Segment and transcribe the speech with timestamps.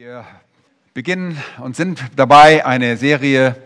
[0.00, 0.24] Wir
[0.94, 3.56] beginnen und sind dabei, eine Serie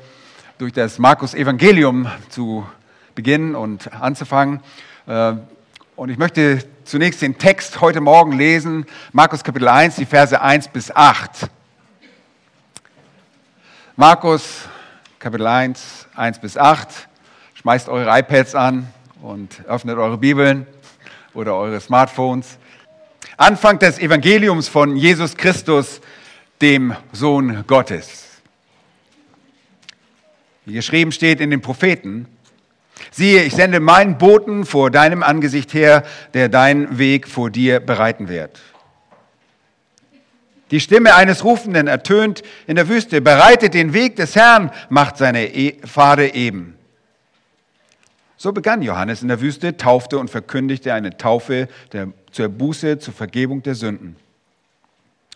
[0.57, 2.67] durch das Markus Evangelium zu
[3.15, 4.61] beginnen und anzufangen.
[5.07, 5.35] Äh,
[5.95, 10.69] und ich möchte zunächst den Text heute Morgen lesen, Markus Kapitel 1, die Verse 1
[10.69, 11.51] bis 8.
[13.97, 14.61] Markus
[15.19, 17.09] Kapitel 1, 1 bis 8.
[17.57, 18.91] Schmeißt eure iPads an
[19.21, 20.67] und öffnet eure Bibeln
[21.35, 22.57] oder eure Smartphones.
[23.37, 26.01] Anfang des Evangeliums von Jesus Christus,
[26.63, 28.29] dem Sohn Gottes.
[30.65, 32.27] Wie geschrieben steht in den Propheten,
[33.11, 38.29] siehe, ich sende meinen Boten vor deinem Angesicht her, der deinen Weg vor dir bereiten
[38.29, 38.61] wird.
[40.71, 45.53] Die Stimme eines Rufenden ertönt in der Wüste, bereitet den Weg des Herrn, macht seine
[45.53, 46.79] e Pfade eben.
[48.37, 53.13] So begann Johannes in der Wüste, taufte und verkündigte eine Taufe der, zur Buße, zur
[53.13, 54.17] Vergebung der Sünden.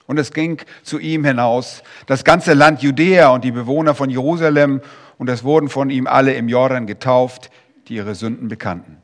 [0.07, 4.81] Und es ging zu ihm hinaus, das ganze Land Judäa und die Bewohner von Jerusalem,
[5.19, 7.51] und es wurden von ihm alle im Jordan getauft,
[7.89, 8.99] die ihre Sünden bekannten.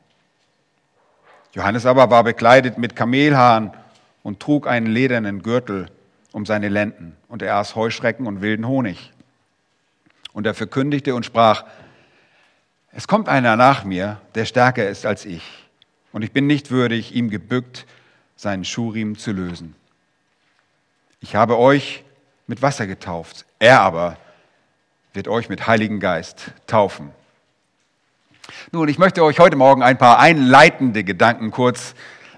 [1.53, 3.72] Johannes aber war bekleidet mit Kamelhaaren
[4.22, 5.89] und trug einen ledernen Gürtel
[6.33, 9.12] um seine Lenden, und er aß Heuschrecken und wilden Honig.
[10.33, 11.64] Und er verkündigte und sprach,
[12.92, 15.42] es kommt einer nach mir, der stärker ist als ich,
[16.12, 17.87] und ich bin nicht würdig, ihm gebückt
[18.37, 19.75] seinen Schurim zu lösen.
[21.25, 22.03] Ich habe euch
[22.48, 24.17] mit Wasser getauft, er aber
[25.12, 27.12] wird euch mit Heiligen Geist taufen.
[28.73, 31.95] Nun, ich möchte euch heute Morgen ein paar einleitende Gedanken kurz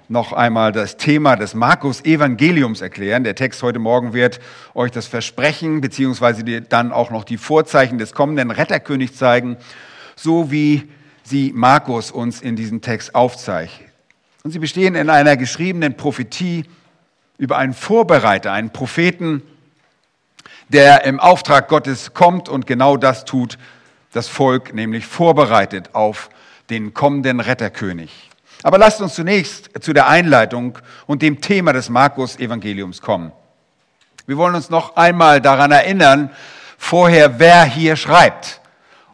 [0.08, 3.24] noch einmal das Thema des Markus Evangeliums erklären.
[3.24, 4.38] Der Text heute Morgen wird
[4.74, 9.56] euch das Versprechen beziehungsweise dann auch noch die Vorzeichen des kommenden Retterkönigs zeigen,
[10.14, 10.90] so wie
[11.22, 13.80] sie Markus uns in diesem Text aufzeigt.
[14.42, 16.66] Und sie bestehen in einer geschriebenen Prophetie
[17.38, 19.42] über einen Vorbereiter, einen Propheten,
[20.68, 23.58] der im Auftrag Gottes kommt und genau das tut,
[24.12, 26.30] das Volk nämlich vorbereitet auf
[26.70, 28.30] den kommenden Retterkönig.
[28.62, 33.32] Aber lasst uns zunächst zu der Einleitung und dem Thema des Markus-Evangeliums kommen.
[34.26, 36.30] Wir wollen uns noch einmal daran erinnern,
[36.78, 38.60] vorher, wer hier schreibt.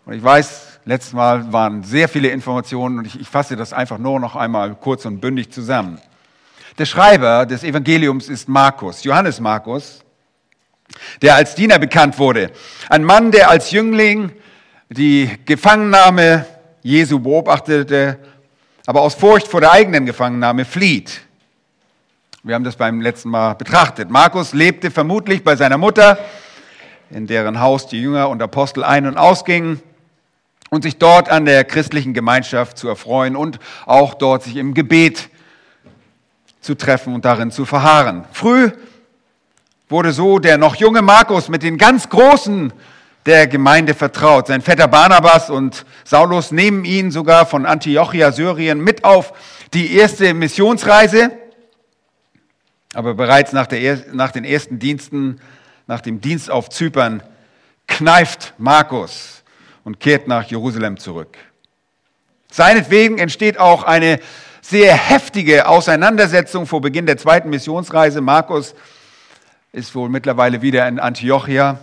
[0.06, 3.98] Und ich weiß, letztes Mal waren sehr viele Informationen und ich, ich fasse das einfach
[3.98, 6.00] nur noch einmal kurz und bündig zusammen.
[6.80, 10.00] Der Schreiber des Evangeliums ist Markus, Johannes Markus,
[11.20, 12.52] der als Diener bekannt wurde.
[12.88, 14.32] Ein Mann, der als Jüngling
[14.88, 16.46] die Gefangennahme
[16.82, 18.18] Jesu beobachtete,
[18.86, 21.20] aber aus Furcht vor der eigenen Gefangennahme flieht.
[22.44, 24.08] Wir haben das beim letzten Mal betrachtet.
[24.08, 26.18] Markus lebte vermutlich bei seiner Mutter,
[27.10, 29.82] in deren Haus die Jünger und Apostel ein- und ausgingen
[30.70, 35.28] und sich dort an der christlichen Gemeinschaft zu erfreuen und auch dort sich im Gebet
[36.60, 38.24] zu treffen und darin zu verharren.
[38.32, 38.70] Früh
[39.88, 42.72] wurde so der noch junge Markus mit den ganz Großen
[43.26, 44.46] der Gemeinde vertraut.
[44.46, 49.32] Sein Vetter Barnabas und Saulus nehmen ihn sogar von Antiochia, Syrien mit auf
[49.74, 51.30] die erste Missionsreise.
[52.94, 55.40] Aber bereits nach, der, nach den ersten Diensten,
[55.86, 57.22] nach dem Dienst auf Zypern,
[57.86, 59.42] kneift Markus
[59.84, 61.36] und kehrt nach Jerusalem zurück.
[62.50, 64.18] Seinetwegen entsteht auch eine
[64.70, 68.20] sehr heftige Auseinandersetzung vor Beginn der zweiten Missionsreise.
[68.20, 68.76] Markus
[69.72, 71.80] ist wohl mittlerweile wieder in Antiochia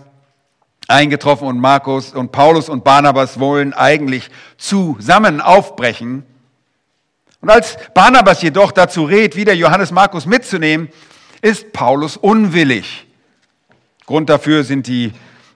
[0.87, 6.23] eingetroffen und Markus und Paulus und Barnabas wollen eigentlich zusammen aufbrechen.
[7.41, 10.87] Und als Barnabas jedoch dazu rät, wieder Johannes Markus mitzunehmen,
[11.41, 13.05] ist Paulus unwillig.
[14.05, 15.11] Grund dafür sind die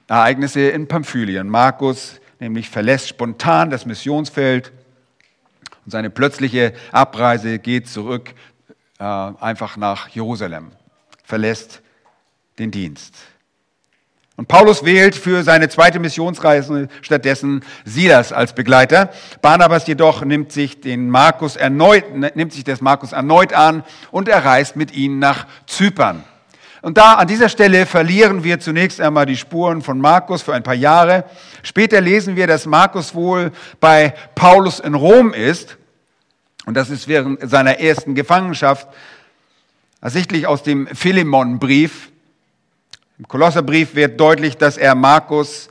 [0.10, 1.48] Ereignisse in Pamphylien.
[1.48, 4.74] Markus nämlich verlässt spontan das Missionsfeld
[5.86, 8.34] und seine plötzliche Abreise geht zurück
[9.00, 10.72] äh, einfach nach Jerusalem,
[11.24, 11.82] verlässt
[12.60, 13.16] den Dienst.
[14.38, 19.12] Und Paulus wählt für seine zweite Missionsreise stattdessen Silas als Begleiter.
[19.42, 22.06] Barnabas jedoch nimmt sich den Markus erneut,
[22.36, 26.24] nimmt sich des Markus erneut an und er reist mit ihnen nach Zypern.
[26.82, 30.64] Und da an dieser Stelle verlieren wir zunächst einmal die Spuren von Markus für ein
[30.64, 31.26] paar Jahre.
[31.62, 35.78] Später lesen wir, dass Markus wohl bei Paulus in Rom ist.
[36.66, 38.88] Und das ist während seiner ersten Gefangenschaft
[40.00, 42.12] ersichtlich aus dem Philemon-Brief.
[43.18, 45.70] Im Kolosserbrief wird deutlich, dass er Markus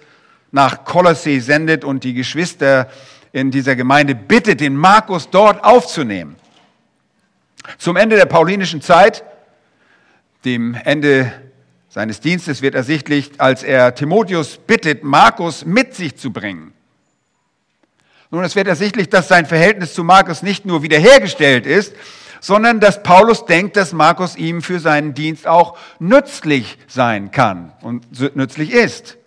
[0.53, 2.89] nach Kolossee sendet und die Geschwister
[3.33, 6.37] in dieser Gemeinde bittet, den Markus dort aufzunehmen.
[7.79, 9.23] Zum Ende der paulinischen Zeit,
[10.45, 11.33] dem Ende
[11.89, 16.73] seines Dienstes, wird ersichtlich, als er Timotheus bittet, Markus mit sich zu bringen.
[18.31, 21.95] Nun, es wird ersichtlich, dass sein Verhältnis zu Markus nicht nur wiederhergestellt ist,
[22.41, 28.07] sondern dass Paulus denkt, dass Markus ihm für seinen Dienst auch nützlich sein kann und
[28.37, 29.19] nützlich ist.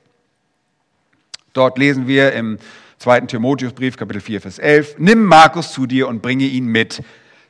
[1.52, 2.58] Dort lesen wir im
[2.98, 3.22] 2.
[3.22, 7.04] Timotheusbrief, Kapitel 4, Vers 11, Nimm Markus zu dir und bringe ihn mit,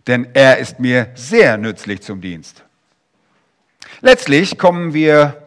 [0.07, 2.63] denn er ist mir sehr nützlich zum Dienst.
[4.01, 5.41] Letztlich kommen wir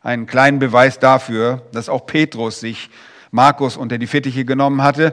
[0.00, 2.90] einen kleinen Beweis dafür, dass auch Petrus sich
[3.36, 5.12] Markus unter die Fittiche genommen hatte.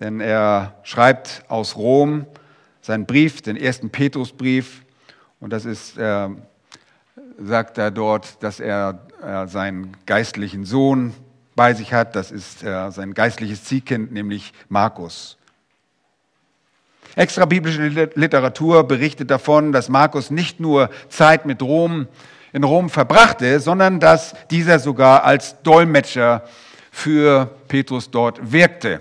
[0.00, 2.26] Denn er schreibt aus Rom
[2.80, 4.84] seinen Brief, den ersten Petrusbrief.
[5.40, 6.28] Und das ist, äh,
[7.38, 11.12] sagt er dort, dass er äh, seinen geistlichen Sohn
[11.56, 12.14] bei sich hat.
[12.14, 15.36] Das ist äh, sein geistliches Ziehkind, nämlich Markus.
[17.16, 17.82] Extra biblische
[18.14, 22.06] Literatur berichtet davon, dass Markus nicht nur Zeit mit Rom
[22.54, 26.44] in Rom verbrachte, sondern dass dieser sogar als Dolmetscher
[26.92, 29.00] für Petrus dort wirkte.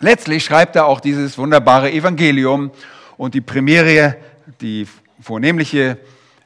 [0.00, 2.70] Letztlich schreibt er auch dieses wunderbare Evangelium
[3.18, 4.16] und die Premiere,
[4.62, 4.88] die
[5.20, 5.98] vornehmliche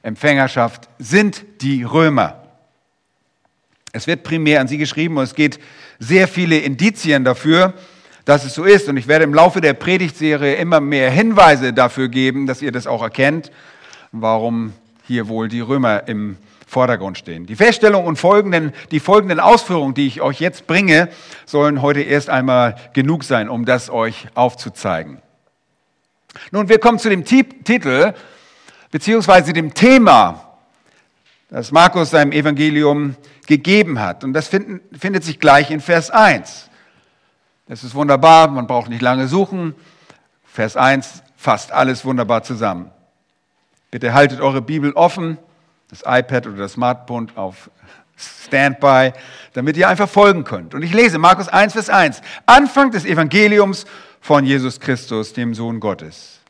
[0.03, 2.43] Empfängerschaft sind die Römer.
[3.93, 5.61] Es wird primär an sie geschrieben und es geht
[6.01, 7.75] sehr viele Indizien dafür,
[8.25, 8.89] dass es so ist.
[8.89, 12.89] Und ich werde im Laufe der Predigtserie immer mehr Hinweise dafür geben, dass ihr das
[12.89, 13.53] auch erkennt,
[14.11, 14.73] warum
[15.09, 17.47] hier wohl die Römer im Vordergrund stehen.
[17.47, 21.09] Die Feststellung und folgenden, die folgenden Ausführungen, die ich euch jetzt bringe,
[21.47, 25.23] sollen heute erst einmal genug sein, um das euch aufzuzeigen.
[26.51, 28.13] Nun, wir kommen zu dem Titel,
[28.91, 30.59] beziehungsweise dem Thema,
[31.49, 33.17] das Markus seinem Evangelium
[33.47, 34.23] gegeben hat.
[34.23, 36.69] Und das finden, findet sich gleich in Vers 1.
[37.67, 39.75] Das ist wunderbar, man braucht nicht lange suchen.
[40.45, 42.91] Vers 1 fasst alles wunderbar zusammen.
[43.91, 45.39] Bitte haltet eure Bibel offen,
[45.89, 47.71] das iPad oder das Smartphone auf
[48.17, 49.13] Standby,
[49.53, 50.75] damit ihr einfach folgen könnt.
[50.75, 52.21] Und ich lese Markus 1, Vers 1.
[52.47, 53.87] Anfang des Evangeliums
[54.21, 56.41] von Jesus Christus, dem Sohn Gottes.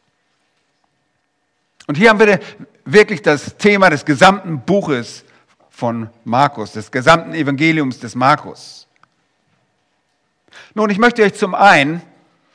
[1.87, 2.40] Und hier haben wir
[2.85, 5.25] wirklich das Thema des gesamten Buches
[5.70, 8.87] von Markus, des gesamten Evangeliums des Markus.
[10.75, 12.02] Nun, ich möchte euch zum einen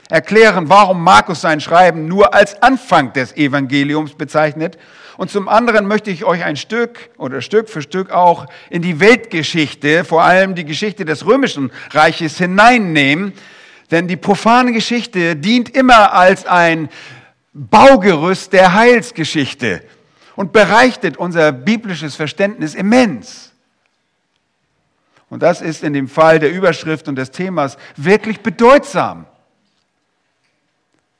[0.09, 4.77] erklären, warum Markus sein Schreiben nur als Anfang des Evangeliums bezeichnet.
[5.17, 8.99] Und zum anderen möchte ich euch ein Stück oder Stück für Stück auch in die
[8.99, 13.33] Weltgeschichte, vor allem die Geschichte des römischen Reiches hineinnehmen.
[13.91, 16.89] Denn die profane Geschichte dient immer als ein
[17.53, 19.83] Baugerüst der Heilsgeschichte
[20.35, 23.51] und bereichtet unser biblisches Verständnis immens.
[25.29, 29.25] Und das ist in dem Fall der Überschrift und des Themas wirklich bedeutsam.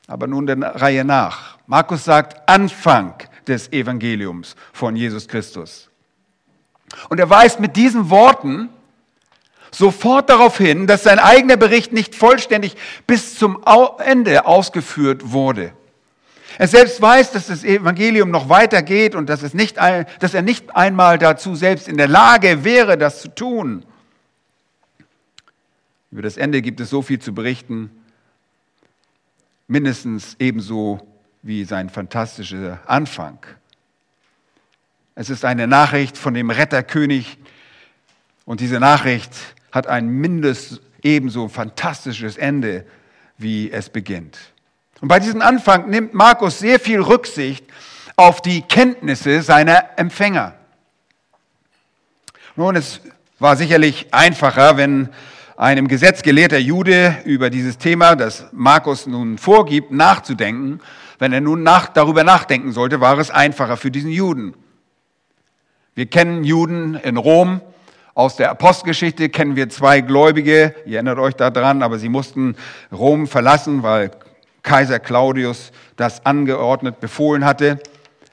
[0.07, 1.57] Aber nun der Reihe nach.
[1.67, 3.15] Markus sagt Anfang
[3.47, 5.89] des Evangeliums von Jesus Christus.
[7.09, 8.69] Und er weist mit diesen Worten
[9.71, 12.75] sofort darauf hin, dass sein eigener Bericht nicht vollständig
[13.07, 13.63] bis zum
[13.97, 15.73] Ende ausgeführt wurde.
[16.59, 20.75] Er selbst weiß, dass das Evangelium noch weitergeht und dass, es nicht, dass er nicht
[20.75, 23.83] einmal dazu selbst in der Lage wäre, das zu tun.
[26.11, 27.89] Über das Ende gibt es so viel zu berichten,
[29.67, 31.07] mindestens ebenso
[31.41, 33.39] wie sein fantastischer Anfang.
[35.15, 37.37] Es ist eine Nachricht von dem Retterkönig
[38.45, 39.31] und diese Nachricht
[39.71, 42.85] hat ein mindestens ebenso fantastisches Ende,
[43.37, 44.37] wie es beginnt.
[45.01, 47.65] Und bei diesem Anfang nimmt Markus sehr viel Rücksicht
[48.15, 50.55] auf die Kenntnisse seiner Empfänger.
[52.55, 53.01] Nun, es
[53.39, 55.09] war sicherlich einfacher, wenn
[55.55, 60.81] einem gesetzgelehrter Jude über dieses Thema, das Markus nun vorgibt, nachzudenken.
[61.19, 64.55] Wenn er nun nach, darüber nachdenken sollte, war es einfacher für diesen Juden.
[65.95, 67.61] Wir kennen Juden in Rom.
[68.15, 72.55] Aus der Apostelgeschichte kennen wir zwei Gläubige, ihr erinnert euch daran, aber sie mussten
[72.91, 74.11] Rom verlassen, weil
[74.61, 77.79] Kaiser Claudius das angeordnet, befohlen hatte.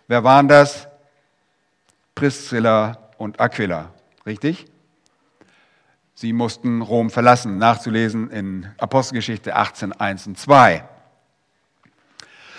[0.06, 0.86] Wer waren das?
[2.14, 3.90] Priscilla und Aquila,
[4.26, 4.66] richtig?
[6.20, 10.84] Sie mussten Rom verlassen, nachzulesen in Apostelgeschichte 18, 1 und 2.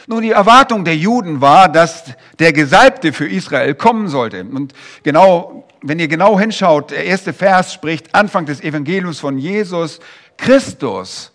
[0.07, 2.05] Nun, die Erwartung der Juden war, dass
[2.39, 4.43] der Gesalbte für Israel kommen sollte.
[4.43, 9.99] Und genau, wenn ihr genau hinschaut, der erste Vers spricht Anfang des Evangeliums von Jesus
[10.37, 11.31] Christus.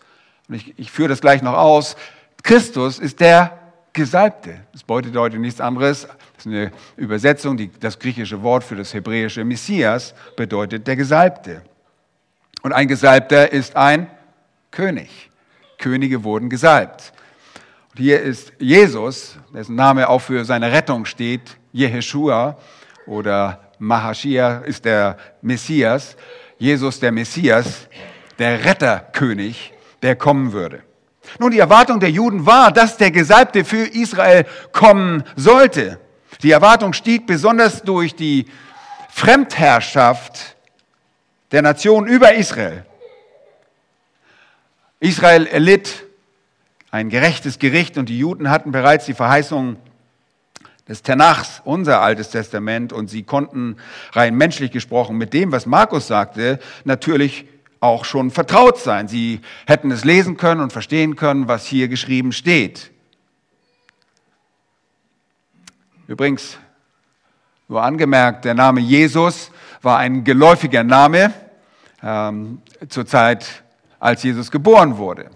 [0.48, 1.94] Und ich, ich führe das gleich noch aus.
[2.42, 3.56] Christus ist der
[3.92, 4.62] Gesalbte.
[4.72, 6.08] Das bedeutet heute nichts anderes.
[6.08, 7.56] Das ist eine Übersetzung.
[7.56, 11.62] Die, das griechische Wort für das hebräische Messias bedeutet der Gesalbte.
[12.66, 14.10] Und ein Gesalbter ist ein
[14.72, 15.30] König.
[15.78, 17.12] Könige wurden gesalbt.
[17.92, 22.58] Und hier ist Jesus, dessen Name auch für seine Rettung steht, Jeheshua
[23.06, 26.16] oder Mahashia ist der Messias.
[26.58, 27.86] Jesus der Messias,
[28.36, 30.82] der Retterkönig, der kommen würde.
[31.38, 36.00] Nun, die Erwartung der Juden war, dass der Gesalbte für Israel kommen sollte.
[36.42, 38.46] Die Erwartung stieg besonders durch die
[39.10, 40.55] Fremdherrschaft
[41.52, 42.84] der Nation über Israel.
[45.00, 46.04] Israel erlitt
[46.90, 49.76] ein gerechtes Gericht und die Juden hatten bereits die Verheißung
[50.88, 53.76] des Tenachs, unser Altes Testament, und sie konnten
[54.12, 57.46] rein menschlich gesprochen mit dem, was Markus sagte, natürlich
[57.80, 59.08] auch schon vertraut sein.
[59.08, 62.90] Sie hätten es lesen können und verstehen können, was hier geschrieben steht.
[66.06, 66.56] Übrigens,
[67.68, 69.50] nur angemerkt, der Name Jesus
[69.82, 71.32] war ein geläufiger Name
[72.02, 73.62] ähm, zur Zeit,
[73.98, 75.30] als Jesus geboren wurde.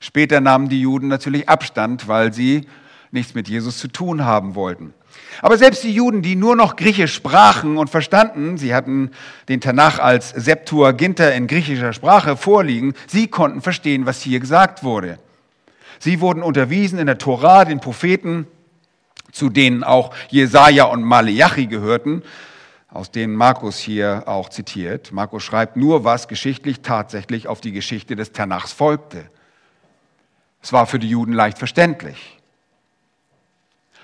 [0.00, 2.68] Später nahmen die Juden natürlich Abstand, weil sie
[3.10, 4.92] nichts mit Jesus zu tun haben wollten.
[5.40, 9.10] Aber selbst die Juden, die nur noch Griechisch sprachen und verstanden, sie hatten
[9.48, 15.18] den Tanach als Septuaginta in griechischer Sprache vorliegen, sie konnten verstehen, was hier gesagt wurde.
[15.98, 18.46] Sie wurden unterwiesen in der Tora, den Propheten,
[19.32, 22.22] zu denen auch Jesaja und Maleachi gehörten,
[22.94, 25.10] aus denen Markus hier auch zitiert.
[25.10, 29.28] Markus schreibt nur, was geschichtlich tatsächlich auf die Geschichte des Tanachs folgte.
[30.62, 32.38] Es war für die Juden leicht verständlich.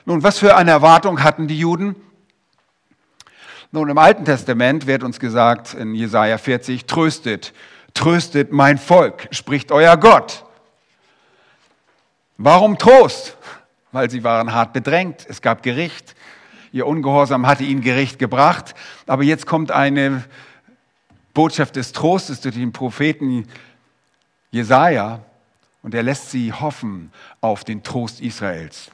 [0.04, 1.94] Nun, was für eine Erwartung hatten die Juden?
[3.70, 7.54] Nun, im Alten Testament wird uns gesagt in Jesaja 40, tröstet,
[7.94, 10.44] tröstet mein Volk, spricht euer Gott.
[12.38, 13.36] Warum Trost?
[13.92, 16.16] Weil sie waren hart bedrängt, es gab Gericht,
[16.72, 18.74] ihr Ungehorsam hatte ihnen Gericht gebracht,
[19.06, 20.24] aber jetzt kommt eine
[21.34, 23.46] Botschaft des Trostes durch den Propheten
[24.50, 25.20] Jesaja
[25.82, 28.90] und er lässt sie hoffen auf den Trost Israels.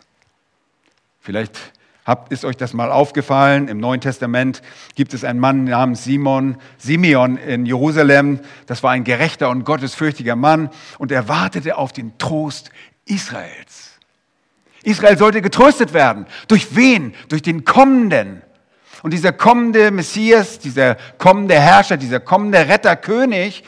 [1.21, 1.73] Vielleicht
[2.05, 3.69] habt, ist euch das mal aufgefallen.
[3.69, 4.63] Im Neuen Testament
[4.95, 8.41] gibt es einen Mann namens Simon, Simeon in Jerusalem.
[8.67, 12.71] Das war ein gerechter und gottesfürchtiger Mann und er wartete auf den Trost
[13.07, 13.86] Israels.
[14.87, 16.27] Israel sollte getröstet werden.
[16.49, 17.15] Durch wen?
[17.29, 18.43] Durch den Kommenden.
[19.03, 23.65] Und dieser kommende Messias, dieser kommende Herrscher, dieser kommende Retterkönig,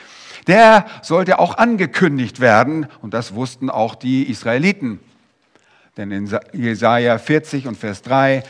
[0.46, 2.86] der sollte auch angekündigt werden.
[3.02, 5.00] Und das wussten auch die Israeliten.
[5.96, 8.44] Denn in Jesaja 40 und Vers 3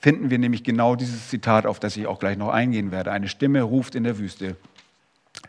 [0.00, 3.12] finden wir nämlich genau dieses Zitat, auf das ich auch gleich noch eingehen werde.
[3.12, 4.56] Eine Stimme ruft in der Wüste,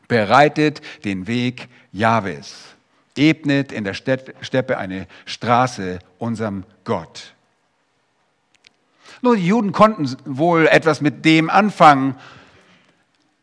[0.10, 2.75] bereitet den Weg Jahwes,
[3.18, 7.34] ebnet in der Steppe eine Straße unserem Gott.
[9.22, 12.16] Nur die Juden konnten wohl etwas mit dem anfangen,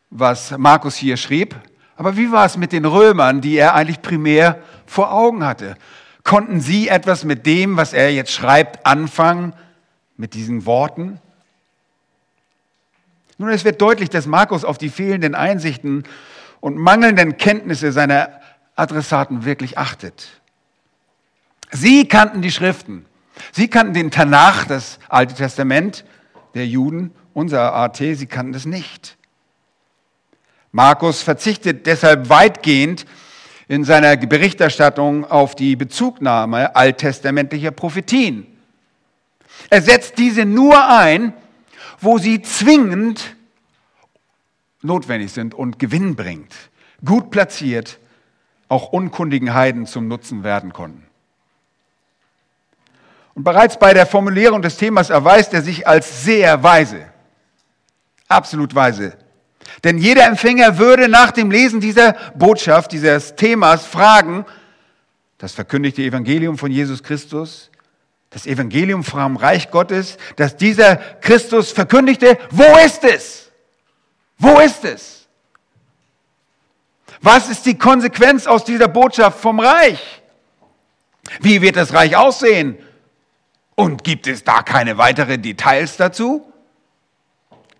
[0.09, 1.55] was Markus hier schrieb.
[1.95, 5.75] Aber wie war es mit den Römern, die er eigentlich primär vor Augen hatte?
[6.23, 9.53] Konnten Sie etwas mit dem, was er jetzt schreibt, anfangen,
[10.15, 11.19] mit diesen Worten?
[13.37, 16.03] Nun, es wird deutlich, dass Markus auf die fehlenden Einsichten
[16.61, 18.29] und mangelnden Kenntnisse seiner
[18.75, 20.41] Adressaten wirklich achtet.
[21.71, 23.05] Sie kannten die Schriften.
[23.51, 26.05] Sie kannten den Tanach, das Alte Testament
[26.53, 29.17] der Juden, unser AT, sie kannten es nicht.
[30.71, 33.05] Markus verzichtet deshalb weitgehend
[33.67, 38.45] in seiner Berichterstattung auf die Bezugnahme alttestamentlicher Prophetien.
[39.69, 41.33] Er setzt diese nur ein,
[41.99, 43.35] wo sie zwingend
[44.81, 46.53] notwendig sind und Gewinn bringt,
[47.05, 47.99] gut platziert,
[48.73, 51.05] auch unkundigen Heiden zum Nutzen werden konnten.
[53.35, 57.05] Und bereits bei der Formulierung des Themas erweist er sich als sehr weise,
[58.27, 59.15] absolut weise.
[59.83, 64.45] Denn jeder Empfänger würde nach dem Lesen dieser Botschaft, dieses Themas fragen,
[65.37, 67.69] das verkündigte Evangelium von Jesus Christus,
[68.29, 73.51] das Evangelium vom Reich Gottes, das dieser Christus verkündigte, wo ist es?
[74.37, 75.22] Wo ist es?
[77.23, 80.21] Was ist die Konsequenz aus dieser Botschaft vom Reich?
[81.39, 82.77] Wie wird das Reich aussehen?
[83.75, 86.45] Und gibt es da keine weiteren Details dazu?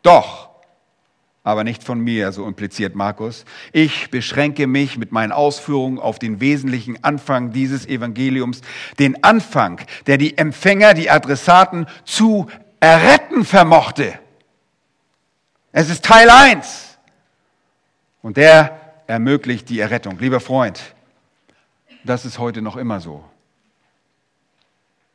[0.01, 0.50] Doch,
[1.43, 3.43] aber nicht von mir, so impliziert Markus.
[3.73, 8.62] Ich beschränke mich mit meinen Ausführungen auf den wesentlichen Anfang dieses Evangeliums,
[8.97, 12.47] den Anfang, der die Empfänger, die Adressaten zu
[12.79, 14.17] erretten vermochte.
[15.73, 16.97] Es ist Teil 1
[18.21, 20.17] und der ermöglicht die Errettung.
[20.19, 20.81] Lieber Freund,
[22.03, 23.24] das ist heute noch immer so.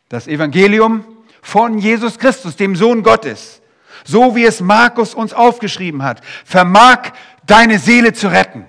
[0.08, 1.04] Das Evangelium
[1.42, 3.60] von Jesus Christus, dem Sohn Gottes,
[4.04, 7.12] so wie es Markus uns aufgeschrieben hat, vermag
[7.44, 8.64] deine Seele zu retten.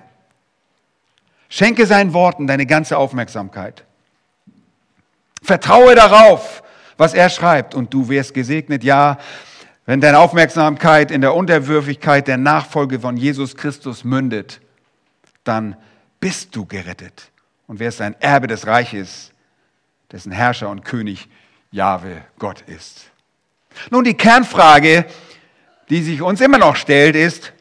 [1.48, 3.84] Schenke seinen Worten deine ganze Aufmerksamkeit.
[5.42, 6.62] Vertraue darauf,
[6.96, 8.84] was er schreibt, und du wirst gesegnet.
[8.84, 9.18] Ja,
[9.86, 14.60] wenn deine Aufmerksamkeit in der Unterwürfigkeit der Nachfolge von Jesus Christus mündet,
[15.44, 15.76] dann
[16.20, 17.30] bist du gerettet
[17.66, 19.32] Und wer ist ein Erbe des Reiches,
[20.12, 21.28] dessen Herrscher und König
[21.70, 23.10] Jahwe Gott ist?
[23.90, 25.06] Nun, die Kernfrage,
[25.88, 27.52] die sich uns immer noch stellt, ist,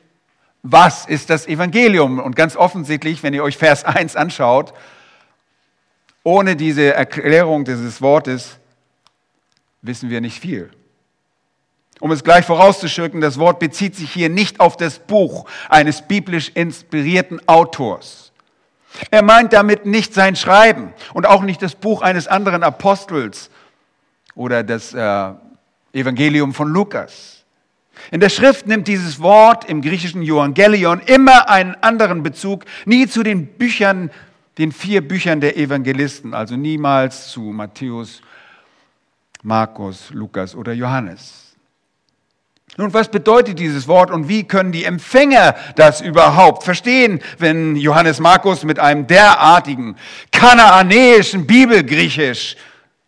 [0.62, 2.20] was ist das Evangelium?
[2.20, 4.74] Und ganz offensichtlich, wenn ihr euch Vers 1 anschaut,
[6.24, 8.58] ohne diese Erklärung dieses Wortes
[9.82, 10.70] wissen wir nicht viel.
[12.00, 16.52] Um es gleich vorauszuschicken, das Wort bezieht sich hier nicht auf das Buch eines biblisch
[16.54, 18.32] inspirierten Autors.
[19.12, 23.50] Er meint damit nicht sein Schreiben und auch nicht das Buch eines anderen Apostels
[24.34, 25.32] oder das äh,
[25.94, 27.44] Evangelium von Lukas.
[28.12, 33.24] In der Schrift nimmt dieses Wort im griechischen Evangelion immer einen anderen Bezug, nie zu
[33.24, 34.10] den Büchern,
[34.58, 38.22] den vier Büchern der Evangelisten, also niemals zu Matthäus,
[39.44, 41.49] Markus, Lukas oder Johannes.
[42.80, 48.22] Nun, was bedeutet dieses Wort und wie können die Empfänger das überhaupt verstehen, wenn Johannes
[48.22, 49.98] Markus mit einem derartigen
[50.32, 52.56] kanaanäischen Bibelgriechisch,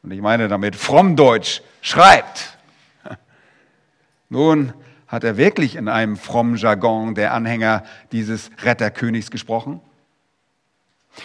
[0.03, 2.57] und ich meine damit Frommdeutsch, schreibt?
[4.29, 4.73] Nun,
[5.07, 9.79] hat er wirklich in einem frommen Jargon der Anhänger dieses Retterkönigs gesprochen?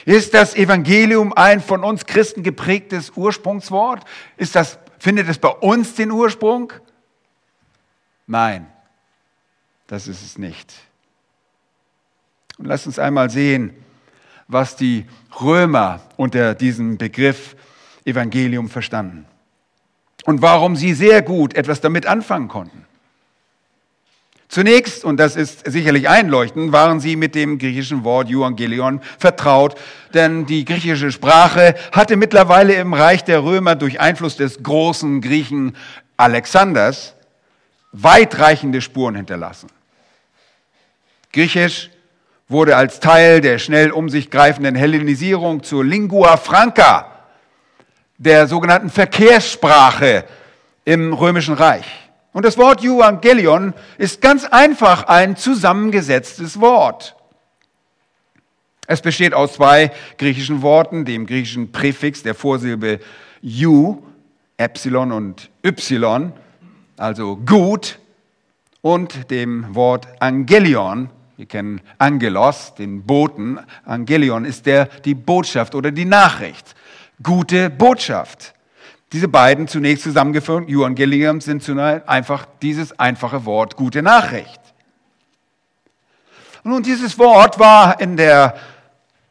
[0.04, 4.04] Ist das Evangelium ein von uns Christen geprägtes Ursprungswort?
[4.36, 6.72] Ist das, findet es bei uns den Ursprung?
[8.26, 8.66] Nein,
[9.86, 10.72] das ist es nicht.
[12.58, 13.72] Und lasst uns einmal sehen,
[14.48, 15.06] was die
[15.40, 17.56] Römer unter diesem Begriff
[18.04, 19.26] Evangelium verstanden
[20.24, 22.84] und warum sie sehr gut etwas damit anfangen konnten.
[24.48, 29.74] Zunächst, und das ist sicherlich einleuchtend, waren sie mit dem griechischen Wort Evangelion vertraut,
[30.14, 35.76] denn die griechische Sprache hatte mittlerweile im Reich der Römer durch Einfluss des großen Griechen
[36.16, 37.15] Alexanders
[37.92, 39.68] weitreichende Spuren hinterlassen.
[41.32, 41.90] Griechisch
[42.48, 47.12] wurde als Teil der schnell um sich greifenden Hellenisierung zur Lingua Franca,
[48.18, 50.24] der sogenannten Verkehrssprache
[50.84, 51.86] im römischen Reich.
[52.32, 57.16] Und das Wort Evangelion ist ganz einfach ein zusammengesetztes Wort.
[58.86, 63.00] Es besteht aus zwei griechischen Worten, dem griechischen Präfix der Vorsilbe
[63.40, 64.02] Ju,
[64.56, 66.32] Epsilon und Y,
[66.96, 67.98] also gut,
[68.86, 71.10] und dem Wort Angelion.
[71.36, 73.58] Wir kennen Angelos, den Boten.
[73.84, 76.76] Angelion ist der, die Botschaft oder die Nachricht.
[77.20, 78.54] Gute Botschaft.
[79.12, 84.60] Diese beiden zunächst zusammengeführt, Evangelium, sind zunächst einfach dieses einfache Wort gute Nachricht.
[86.62, 88.54] Nun, dieses Wort war in der,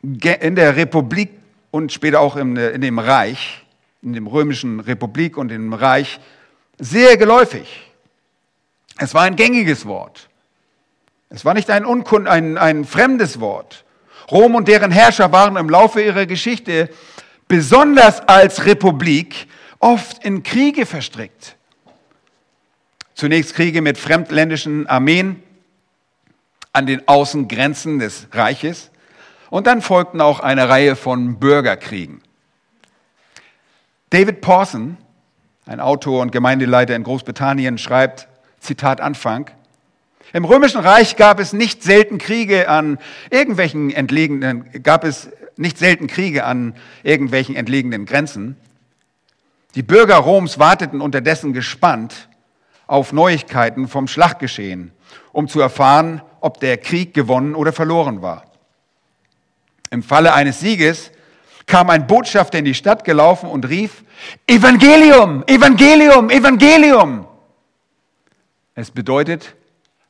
[0.02, 1.30] in der Republik
[1.72, 3.66] und später auch in, in dem Reich,
[4.02, 6.20] in dem römischen Republik und im Reich
[6.78, 7.92] sehr geläufig.
[8.98, 10.30] Es war ein gängiges Wort.
[11.30, 13.84] Es war nicht ein, Unkund, ein, ein fremdes Wort.
[14.32, 16.90] Rom und deren Herrscher waren im Laufe ihrer Geschichte
[17.48, 19.48] besonders als Republik
[19.80, 21.56] oft in Kriege verstrickt.
[23.14, 25.44] Zunächst Kriege mit fremdländischen Armeen
[26.74, 28.92] an den Außengrenzen des Reiches
[29.50, 32.22] und dann folgten auch eine Reihe von Bürgerkriegen.
[34.10, 34.98] David Pawson,
[35.66, 38.28] ein Autor und Gemeindeleiter in Großbritannien, schreibt,
[38.60, 39.50] Zitat Anfang,
[40.34, 42.98] im Römischen Reich gab es nicht selten Kriege an
[43.30, 48.58] irgendwelchen entlegenen, gab es nicht selten Kriege an irgendwelchen entlegenen Grenzen.
[49.76, 52.28] Die Bürger Roms warteten unterdessen gespannt
[52.88, 54.92] auf Neuigkeiten vom Schlachtgeschehen,
[55.32, 58.46] um zu erfahren, ob der Krieg gewonnen oder verloren war.
[59.90, 61.12] Im Falle eines Sieges
[61.66, 64.04] kam ein Botschafter in die Stadt gelaufen und rief,
[64.48, 67.28] Evangelium, Evangelium, Evangelium.
[68.76, 69.56] Es bedeutet,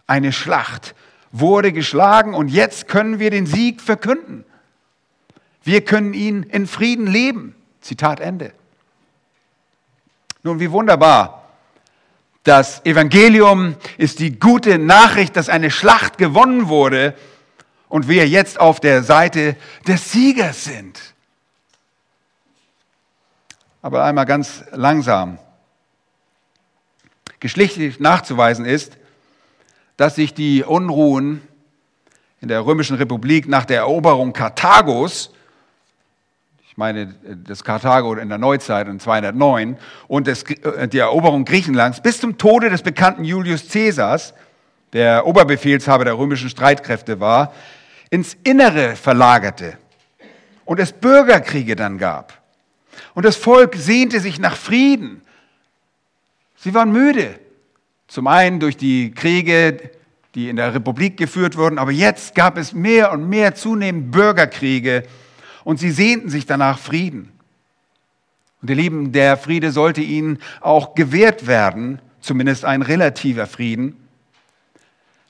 [0.08, 0.96] eine Schlacht
[1.32, 4.46] wurde geschlagen und jetzt können wir den Sieg verkünden.
[5.63, 7.56] Wir können ihn in Frieden leben.
[7.82, 8.52] Zitat Ende.
[10.44, 11.50] Nun, wie wunderbar.
[12.44, 17.15] Das Evangelium ist die gute Nachricht, dass eine Schlacht gewonnen wurde
[17.89, 19.56] und wir jetzt auf der Seite
[19.88, 21.14] des Siegers sind.
[23.86, 25.38] Aber einmal ganz langsam.
[27.39, 28.98] Geschlechtlich nachzuweisen ist,
[29.95, 31.39] dass sich die Unruhen
[32.41, 35.30] in der Römischen Republik nach der Eroberung Karthagos
[36.67, 37.13] ich meine
[37.45, 42.39] das Karthago in der Neuzeit in 209 und das, äh, die Eroberung Griechenlands bis zum
[42.39, 44.34] Tode des bekannten Julius Caesars,
[44.93, 47.54] der Oberbefehlshaber der römischen Streitkräfte war,
[48.10, 49.78] ins Innere verlagerte
[50.65, 52.44] und es Bürgerkriege dann gab.
[53.13, 55.21] Und das Volk sehnte sich nach Frieden.
[56.58, 57.39] Sie waren müde.
[58.08, 59.91] Zum einen durch die Kriege,
[60.36, 65.03] die in der Republik geführt wurden, aber jetzt gab es mehr und mehr zunehmend Bürgerkriege
[65.63, 67.31] und sie sehnten sich danach Frieden.
[68.62, 73.95] Und ihr Lieben, der Friede sollte ihnen auch gewährt werden, zumindest ein relativer Frieden.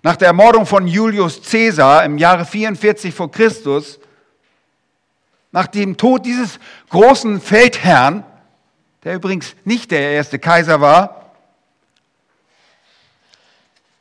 [0.04, 4.00] Nach der Ermordung von Julius Caesar im Jahre 44 vor Christus,
[5.56, 8.26] nach dem Tod dieses großen Feldherrn,
[9.06, 11.32] der übrigens nicht der erste Kaiser war,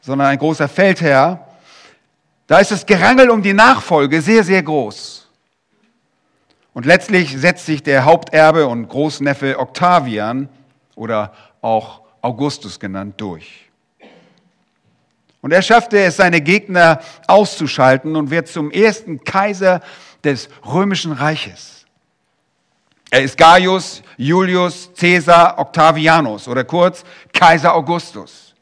[0.01, 1.47] sondern ein großer Feldherr,
[2.49, 5.29] da ist das Gerangel um die Nachfolge sehr, sehr groß.
[6.73, 10.49] Und letztlich setzt sich der Haupterbe und Großneffe Octavian
[10.97, 13.71] oder auch Augustus genannt durch.
[15.45, 19.83] Und er schaffte es, seine Gegner auszuschalten und wird zum ersten Kaiser
[20.25, 21.85] des römischen Reiches.
[23.11, 28.55] Er ist Gaius Julius Caesar Octavianus oder kurz Kaiser Augustus.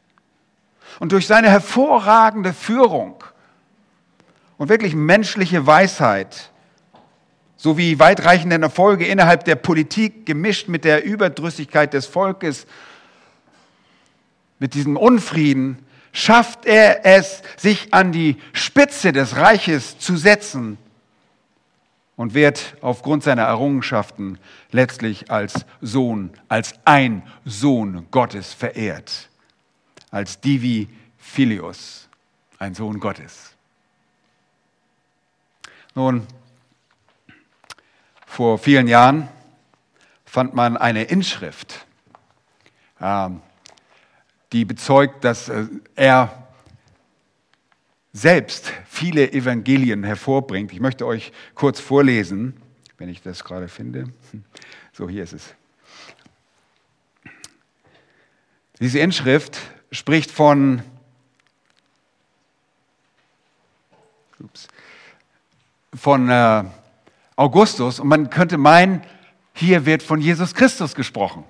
[0.99, 3.23] Und durch seine hervorragende Führung
[4.57, 6.51] und wirklich menschliche Weisheit
[7.55, 12.67] sowie weitreichenden Erfolge innerhalb der Politik gemischt mit der Überdrüssigkeit des Volkes,
[14.59, 15.82] mit diesem Unfrieden,
[16.13, 20.77] schafft er es, sich an die Spitze des Reiches zu setzen
[22.15, 24.37] und wird aufgrund seiner Errungenschaften
[24.71, 29.29] letztlich als Sohn, als ein Sohn Gottes verehrt,
[30.11, 32.07] als Divi Filius,
[32.59, 33.55] ein Sohn Gottes.
[35.95, 36.27] Nun,
[38.27, 39.27] vor vielen Jahren
[40.25, 41.85] fand man eine Inschrift.
[42.99, 43.41] Ähm,
[44.53, 46.47] die bezeugt, dass äh, er
[48.13, 50.71] selbst viele Evangelien hervorbringt.
[50.71, 52.55] Ich möchte euch kurz vorlesen,
[52.99, 54.05] wenn ich das gerade finde.
[54.95, 55.55] So, hier ist es.
[58.79, 59.57] Diese Inschrift
[59.89, 60.83] spricht von
[64.39, 64.67] ups,
[65.95, 66.63] von äh,
[67.35, 69.01] Augustus und man könnte meinen,
[69.53, 71.43] hier wird von Jesus Christus gesprochen.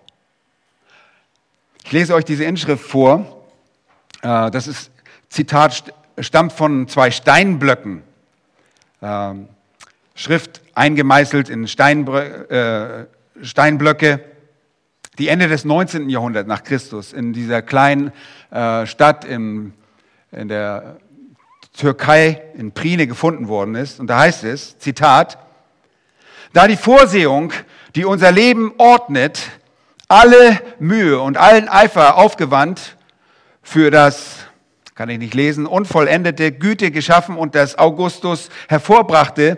[1.86, 3.46] Ich lese euch diese Inschrift vor.
[4.22, 4.90] Äh, das ist,
[5.30, 8.04] Zitat stammt von zwei Steinblöcken.
[9.02, 9.50] Ähm,
[10.16, 13.06] Schrift eingemeißelt in äh,
[13.42, 14.24] Steinblöcke,
[15.18, 16.10] die Ende des 19.
[16.10, 18.12] Jahrhunderts nach Christus in dieser kleinen
[18.50, 19.74] äh, Stadt in,
[20.32, 20.98] in der
[21.76, 24.00] Türkei, in Prine gefunden worden ist.
[24.00, 25.38] Und da heißt es, Zitat,
[26.54, 27.52] da die Vorsehung,
[27.96, 29.52] die unser Leben ordnet,
[30.08, 32.98] alle Mühe und allen Eifer aufgewandt
[33.62, 34.46] für das,
[34.96, 39.58] kann ich nicht lesen, unvollendete Güte geschaffen und das Augustus hervorbrachte,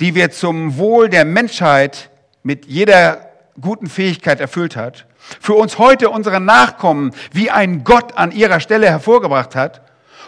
[0.00, 2.10] die wir zum Wohl der Menschheit
[2.42, 5.06] mit jeder guten Fähigkeit erfüllt hat,
[5.40, 9.80] für uns heute unsere Nachkommen wie ein Gott an ihrer Stelle hervorgebracht hat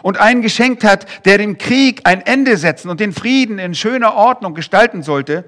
[0.03, 4.15] und einen geschenkt hat, der dem Krieg ein Ende setzen und den Frieden in schöner
[4.15, 5.45] Ordnung gestalten sollte.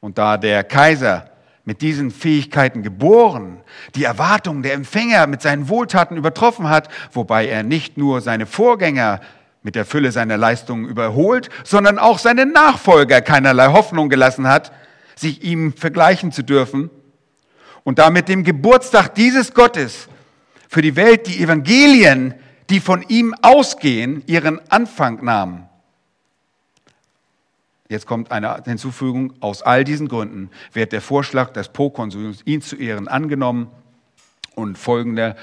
[0.00, 1.29] Und da der Kaiser
[1.64, 3.60] mit diesen Fähigkeiten geboren,
[3.94, 9.20] die Erwartungen der Empfänger mit seinen Wohltaten übertroffen hat, wobei er nicht nur seine Vorgänger
[9.62, 14.72] mit der Fülle seiner Leistungen überholt, sondern auch seine Nachfolger keinerlei Hoffnung gelassen hat,
[15.16, 16.90] sich ihm vergleichen zu dürfen
[17.84, 20.08] und damit dem Geburtstag dieses Gottes
[20.68, 22.34] für die Welt die Evangelien,
[22.70, 25.69] die von ihm ausgehen, ihren Anfang nahmen.
[27.90, 29.34] Jetzt kommt eine Hinzufügung.
[29.40, 33.68] Aus all diesen Gründen wird der Vorschlag des Prokonsuls, ihn zu ehren, angenommen
[34.54, 35.34] und folgender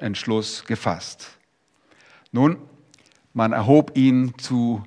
[0.00, 1.36] Entschluss gefasst.
[2.32, 2.56] Nun,
[3.34, 4.84] man erhob ihn zu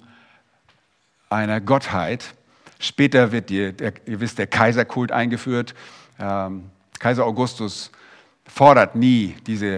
[1.29, 2.33] einer Gottheit.
[2.79, 5.75] Später wird, die, der, ihr wisst, der Kaiserkult eingeführt.
[6.19, 7.91] Ähm, Kaiser Augustus
[8.47, 9.75] fordert nie diese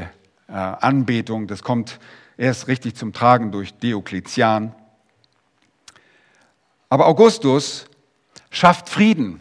[0.47, 1.47] äh, Anbetung.
[1.47, 1.99] Das kommt
[2.37, 4.73] erst richtig zum Tragen durch Diokletian.
[6.91, 7.85] Aber Augustus
[8.49, 9.39] schafft Frieden.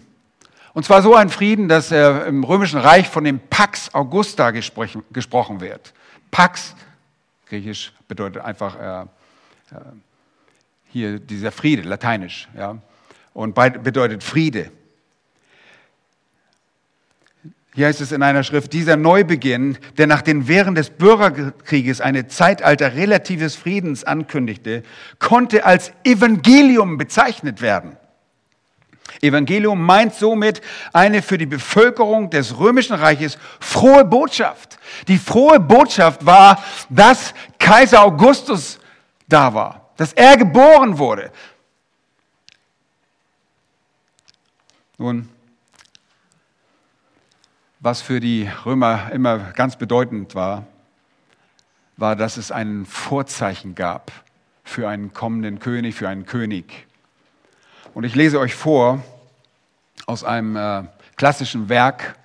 [0.73, 5.61] Und zwar so ein Frieden, dass er im Römischen Reich von dem Pax Augusta gesprochen
[5.61, 5.93] wird.
[6.31, 6.77] Pax,
[7.47, 9.81] griechisch, bedeutet einfach äh, äh,
[10.93, 12.49] hier dieser Friede, lateinisch.
[12.57, 12.79] Ja,
[13.35, 14.71] und bedeutet Friede.
[17.75, 22.27] Hier heißt es in einer Schrift, dieser Neubeginn, der nach den Während des Bürgerkrieges eine
[22.27, 24.83] Zeitalter relatives Friedens ankündigte,
[25.21, 27.97] konnte als Evangelium bezeichnet werden.
[29.21, 30.61] Evangelium meint somit
[30.93, 34.79] eine für die Bevölkerung des römischen Reiches frohe Botschaft.
[35.09, 38.79] Die frohe Botschaft war, dass Kaiser Augustus
[39.29, 41.31] da war, dass er geboren wurde.
[44.99, 45.29] Nun,
[47.81, 50.67] was für die Römer immer ganz bedeutend war,
[51.97, 54.13] war, dass es ein Vorzeichen gab
[54.65, 56.87] für einen kommenden König, für einen König.
[57.95, 59.03] Und ich lese euch vor
[60.07, 60.85] aus einem äh,
[61.17, 62.17] klassischen Werk,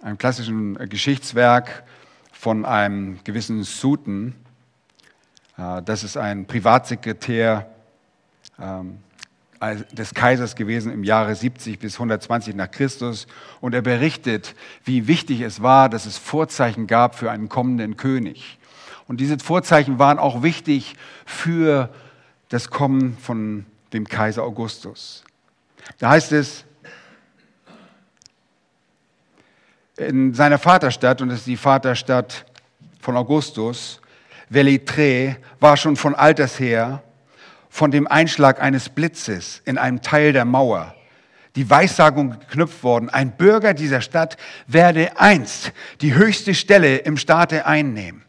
[0.00, 1.84] einem klassischen äh, Geschichtswerk
[2.32, 4.34] von einem gewissen Suten.
[5.58, 7.68] Äh, das ist ein Privatsekretär
[8.60, 8.98] ähm,
[9.92, 13.26] des Kaisers gewesen im Jahre 70 bis 120 nach Christus.
[13.60, 18.58] Und er berichtet, wie wichtig es war, dass es Vorzeichen gab für einen kommenden König.
[19.06, 21.90] Und diese Vorzeichen waren auch wichtig für
[22.48, 25.24] das Kommen von dem Kaiser Augustus.
[25.98, 26.64] Da heißt es,
[29.96, 32.44] in seiner Vaterstadt, und das ist die Vaterstadt
[33.00, 34.00] von Augustus,
[34.48, 37.02] Velitre, war schon von alters her
[37.72, 40.94] von dem Einschlag eines Blitzes in einem Teil der Mauer
[41.56, 47.64] die Weissagung geknüpft worden, ein Bürger dieser Stadt werde einst die höchste Stelle im Staate
[47.64, 48.24] einnehmen.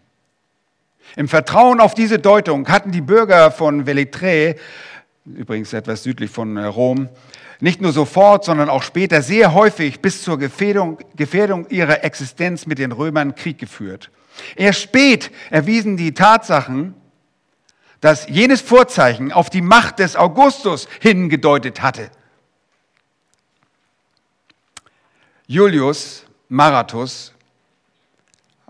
[1.17, 4.55] Im Vertrauen auf diese Deutung hatten die Bürger von Velitre,
[5.25, 7.09] übrigens etwas südlich von äh, Rom,
[7.59, 12.79] nicht nur sofort, sondern auch später sehr häufig bis zur Gefährdung, Gefährdung ihrer Existenz mit
[12.79, 14.09] den Römern Krieg geführt.
[14.55, 16.95] Erst spät erwiesen die Tatsachen,
[18.03, 22.11] dass jenes Vorzeichen auf die Macht des Augustus hingedeutet hatte.
[25.47, 27.31] Julius Marathus,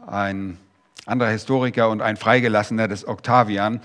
[0.05, 0.59] ein
[1.07, 3.81] anderer Historiker und ein Freigelassener des Octavian,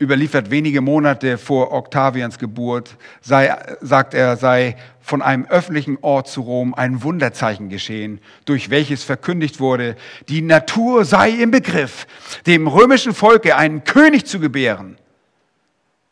[0.00, 6.42] überliefert wenige Monate vor Octavians Geburt, sei, sagt er, sei von einem öffentlichen Ort zu
[6.42, 9.96] Rom ein Wunderzeichen geschehen, durch welches verkündigt wurde,
[10.28, 12.06] die Natur sei im Begriff,
[12.46, 14.96] dem römischen Volke einen König zu gebären.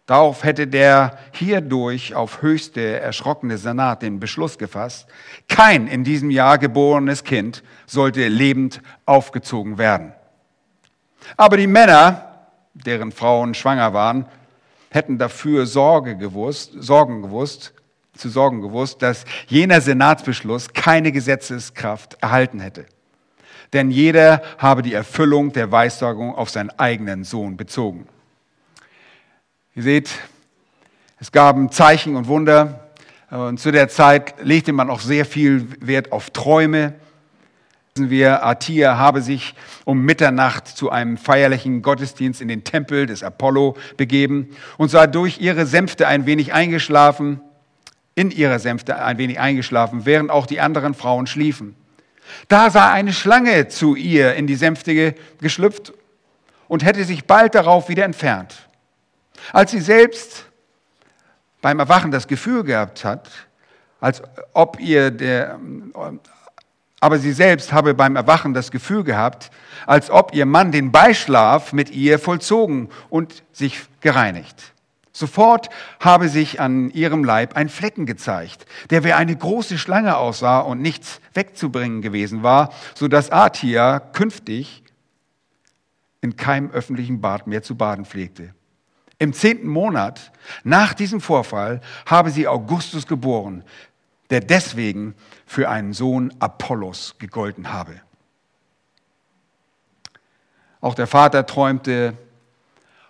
[0.07, 5.07] Darauf hätte der hierdurch auf höchste erschrockene Senat den Beschluss gefasst,
[5.49, 10.12] kein in diesem Jahr geborenes Kind sollte lebend aufgezogen werden.
[11.37, 12.30] Aber die Männer,
[12.75, 14.27] deren Frauen schwanger waren,
[14.91, 17.73] hätten dafür Sorge gewusst, Sorgen gewusst,
[18.15, 22.87] zu sorgen gewusst, dass jener Senatsbeschluss keine Gesetzeskraft erhalten hätte.
[23.73, 28.07] Denn jeder habe die Erfüllung der Weissagung auf seinen eigenen Sohn bezogen.
[29.75, 30.11] Ihr seht,
[31.21, 32.91] es gab Zeichen und Wunder.
[33.31, 36.95] Und zu der Zeit legte man auch sehr viel Wert auf Träume
[37.96, 43.76] wir, Atia habe sich um Mitternacht zu einem feierlichen Gottesdienst in den Tempel des Apollo
[43.96, 47.40] begeben und sei durch ihre Sänfte ein wenig eingeschlafen,
[48.14, 51.74] in ihrer Sänfte ein wenig eingeschlafen, während auch die anderen Frauen schliefen.
[52.48, 55.92] Da sei eine Schlange zu ihr in die Sänfte geschlüpft
[56.68, 58.68] und hätte sich bald darauf wieder entfernt.
[59.53, 60.46] Als sie selbst
[61.61, 63.29] beim Erwachen das Gefühl gehabt hat,
[64.00, 64.22] als
[64.53, 65.59] ob ihr der,
[67.01, 69.51] aber sie selbst habe beim Erwachen das Gefühl gehabt,
[69.87, 74.75] als ob ihr Mann den Beischlaf mit ihr vollzogen und sich gereinigt.
[75.13, 80.61] Sofort habe sich an ihrem Leib ein Flecken gezeigt, der wie eine große Schlange aussah
[80.61, 84.85] und nichts wegzubringen gewesen war, so dass Atia künftig
[86.21, 88.55] in keinem öffentlichen Bad mehr zu baden pflegte.
[89.19, 90.33] Im zehnten Monat
[90.65, 93.65] nach diesem Vorfall habe sie Augustus geboren,
[94.31, 95.15] der deswegen
[95.51, 98.01] für einen Sohn Apollos gegolten habe.
[100.81, 102.17] Auch der Vater träumte.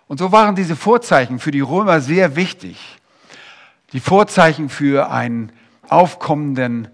[0.07, 2.97] Und so waren diese Vorzeichen für die Römer sehr wichtig.
[3.93, 5.51] Die Vorzeichen für einen
[5.87, 6.87] aufkommenden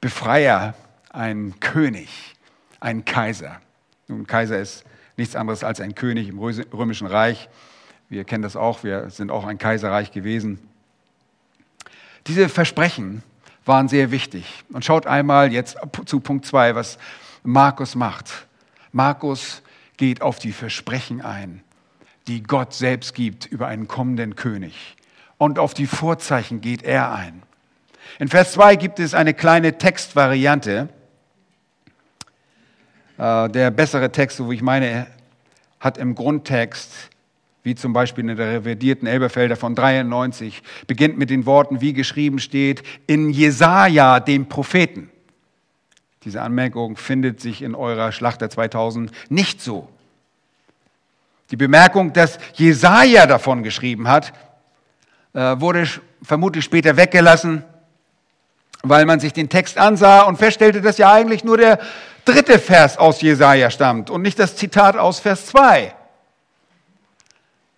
[0.00, 0.72] Befreier,
[1.10, 2.34] einen König,
[2.80, 3.60] einen Kaiser.
[4.08, 4.84] Nun, Kaiser ist
[5.18, 7.50] nichts anderes als ein König im römischen Reich.
[8.08, 10.66] Wir kennen das auch, wir sind auch ein Kaiserreich gewesen.
[12.26, 13.22] Diese Versprechen
[13.70, 14.64] waren sehr wichtig.
[14.72, 16.98] Und schaut einmal jetzt zu Punkt 2, was
[17.44, 18.46] Markus macht.
[18.90, 19.62] Markus
[19.96, 21.62] geht auf die Versprechen ein,
[22.26, 24.96] die Gott selbst gibt über einen kommenden König.
[25.38, 27.42] Und auf die Vorzeichen geht er ein.
[28.18, 30.88] In Vers 2 gibt es eine kleine Textvariante.
[33.18, 35.06] Äh, der bessere Text, so wie ich meine,
[35.78, 37.09] hat im Grundtext
[37.62, 42.38] wie zum Beispiel in der revidierten Elberfelder von 93, beginnt mit den Worten, wie geschrieben
[42.38, 45.10] steht, in Jesaja, dem Propheten.
[46.24, 49.88] Diese Anmerkung findet sich in eurer Schlachter 2000 nicht so.
[51.50, 54.32] Die Bemerkung, dass Jesaja davon geschrieben hat,
[55.32, 55.86] äh, wurde
[56.22, 57.64] vermutlich später weggelassen,
[58.82, 61.78] weil man sich den Text ansah und feststellte, dass ja eigentlich nur der
[62.24, 65.94] dritte Vers aus Jesaja stammt und nicht das Zitat aus Vers 2.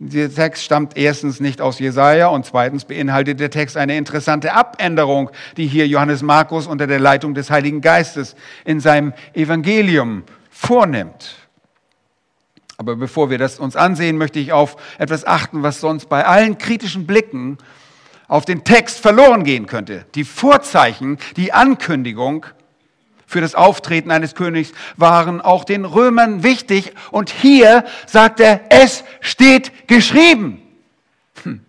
[0.04, 5.30] Der Text stammt erstens nicht aus Jesaja und zweitens beinhaltet der Text eine interessante Abänderung,
[5.56, 8.34] die hier Johannes Markus unter der Leitung des Heiligen Geistes
[8.64, 11.36] in seinem Evangelium vornimmt.
[12.78, 16.58] Aber bevor wir das uns ansehen, möchte ich auf etwas achten, was sonst bei allen
[16.58, 17.58] kritischen Blicken
[18.26, 20.04] auf den Text verloren gehen könnte.
[20.16, 22.44] Die Vorzeichen, die Ankündigung
[23.32, 26.92] für das Auftreten eines Königs waren auch den Römern wichtig.
[27.10, 30.60] Und hier sagt er, es steht geschrieben.
[31.42, 31.60] Hm.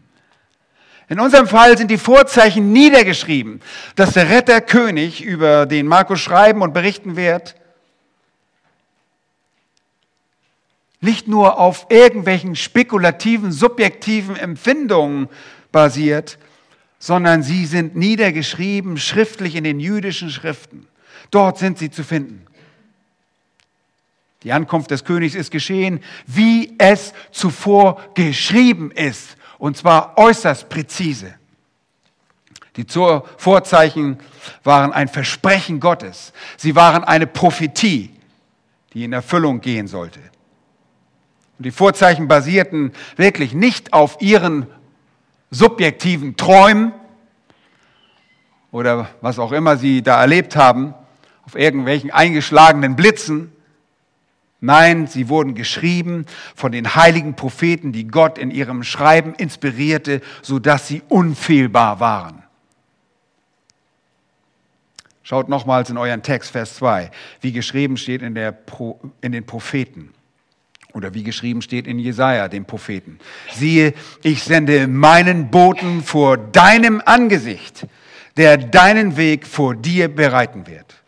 [1.07, 3.61] In unserem Fall sind die Vorzeichen niedergeschrieben,
[3.95, 7.55] dass der Retterkönig, über den Markus schreiben und berichten wird,
[10.99, 15.29] nicht nur auf irgendwelchen spekulativen, subjektiven Empfindungen
[15.71, 16.37] basiert,
[16.99, 20.87] sondern sie sind niedergeschrieben schriftlich in den jüdischen Schriften.
[21.33, 22.45] Dort sind sie zu finden.
[24.43, 31.33] Die Ankunft des Königs ist geschehen, wie es zuvor geschrieben ist, und zwar äußerst präzise.
[32.75, 34.19] Die Vorzeichen
[34.63, 36.33] waren ein Versprechen Gottes.
[36.57, 38.11] Sie waren eine Prophetie,
[38.93, 40.19] die in Erfüllung gehen sollte.
[41.57, 44.67] Und die Vorzeichen basierten wirklich nicht auf ihren
[45.49, 46.93] subjektiven Träumen
[48.71, 50.93] oder was auch immer sie da erlebt haben,
[51.45, 53.51] auf irgendwelchen eingeschlagenen Blitzen.
[54.59, 56.25] Nein, sie wurden geschrieben
[56.55, 62.43] von den heiligen Propheten, die Gott in ihrem Schreiben inspirierte, sodass sie unfehlbar waren.
[65.21, 69.45] Schaut nochmals in euren Text, Vers 2, wie geschrieben steht in, der Pro, in den
[69.45, 70.13] Propheten.
[70.93, 73.19] Oder wie geschrieben steht in Jesaja, dem Propheten.
[73.51, 77.87] Siehe, ich sende meinen Boten vor deinem Angesicht,
[78.37, 81.02] der deinen Weg vor dir bereiten wird.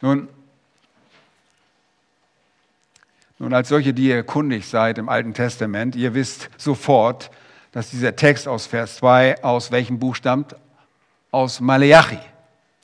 [0.00, 0.28] Nun,
[3.40, 7.30] nun, als solche, die ihr kundig seid im Alten Testament, ihr wisst sofort,
[7.70, 10.56] dass dieser Text aus Vers 2 aus welchem Buch stammt?
[11.30, 12.18] Aus Maleachi.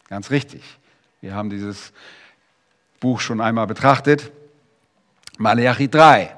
[0.08, 0.62] Ganz richtig.
[1.20, 1.92] Wir haben dieses
[3.00, 4.30] Buch schon einmal betrachtet.
[5.38, 6.36] Malachi 3.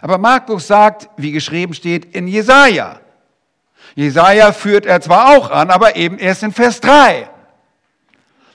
[0.00, 3.00] Aber Markus sagt, wie geschrieben steht, in Jesaja.
[3.94, 7.28] Jesaja führt er zwar auch an, aber eben erst in Vers 3.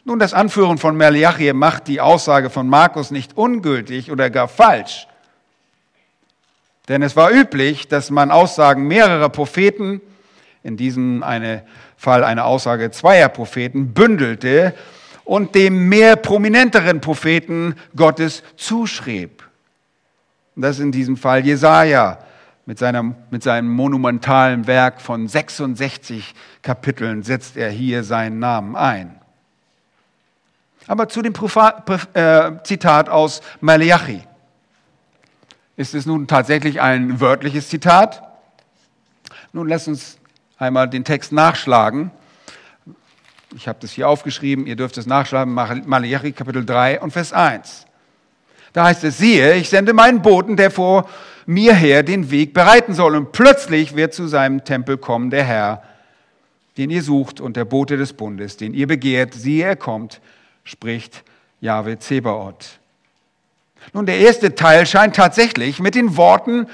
[0.08, 5.08] Nun, das Anführen von Malachi macht die Aussage von Markus nicht ungültig oder gar falsch.
[6.88, 10.02] Denn es war üblich, dass man Aussagen mehrerer Propheten,
[10.62, 11.64] in diesem eine
[11.98, 14.76] Fall eine Aussage zweier Propheten, bündelte
[15.24, 19.42] und dem mehr prominenteren Propheten Gottes zuschrieb.
[20.56, 22.20] Das ist in diesem Fall Jesaja
[22.68, 29.20] mit, seinem, mit seinem monumentalen Werk von 66 Kapiteln setzt er hier seinen Namen ein.
[30.88, 31.34] Aber zu dem
[32.14, 34.22] äh, Zitat aus Malachi.
[35.78, 38.22] Ist es nun tatsächlich ein wörtliches Zitat?
[39.52, 40.18] Nun lasst uns
[40.58, 42.12] einmal den Text nachschlagen
[43.56, 47.86] ich habe das hier aufgeschrieben, ihr dürft es nachschlagen, Malachi Kapitel 3 und Vers 1.
[48.74, 51.10] Da heißt es, siehe, ich sende meinen Boten, der vor
[51.46, 53.16] mir her den Weg bereiten soll.
[53.16, 55.84] Und plötzlich wird zu seinem Tempel kommen der Herr,
[56.78, 59.34] den ihr sucht, und der Bote des Bundes, den ihr begehrt.
[59.34, 60.20] Siehe, er kommt,
[60.66, 61.24] spricht
[61.62, 62.80] Jahwe Zebaoth.
[63.94, 66.68] Nun, der erste Teil scheint tatsächlich mit den Worten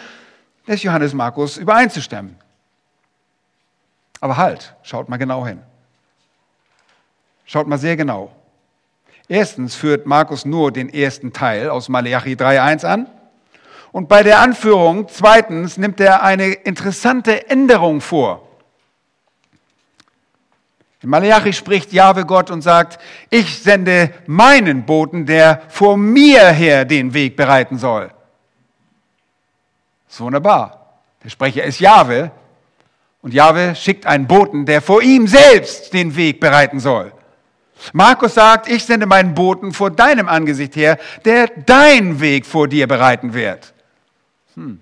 [0.68, 2.36] des Johannes Markus übereinzustimmen.
[4.20, 5.62] Aber halt, schaut mal genau hin.
[7.46, 8.32] Schaut mal sehr genau.
[9.28, 13.08] Erstens führt Markus nur den ersten Teil aus Malachi 3.1 an.
[13.92, 18.48] Und bei der Anführung zweitens nimmt er eine interessante Änderung vor.
[21.04, 26.86] In Malachi spricht Jahwe Gott und sagt, ich sende meinen Boten, der vor mir her
[26.86, 28.12] den Weg bereiten soll.
[30.08, 31.00] So wunderbar.
[31.24, 32.32] Der Sprecher ist Jahwe
[33.22, 37.12] und Jahwe schickt einen Boten, der vor ihm selbst den Weg bereiten soll.
[37.94, 42.88] Markus sagt, ich sende meinen Boten vor deinem Angesicht her, der dein Weg vor dir
[42.88, 43.74] bereiten wird.
[44.56, 44.80] Hm.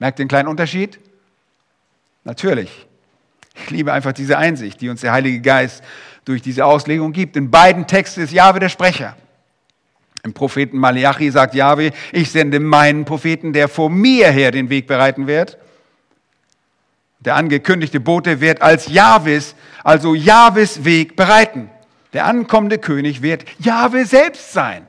[0.00, 0.98] Merkt den kleinen Unterschied?
[2.24, 2.85] Natürlich.
[3.64, 5.82] Ich liebe einfach diese Einsicht, die uns der Heilige Geist
[6.24, 7.36] durch diese Auslegung gibt.
[7.36, 9.16] In beiden Texten ist Jahwe der Sprecher.
[10.22, 14.86] Im Propheten Malachi sagt Jahwe, ich sende meinen Propheten, der vor mir her den Weg
[14.86, 15.56] bereiten wird.
[17.20, 19.54] Der angekündigte Bote wird als Jahwes,
[19.84, 21.70] also Jahwes Weg bereiten.
[22.12, 24.86] Der ankommende König wird Jahwe selbst sein.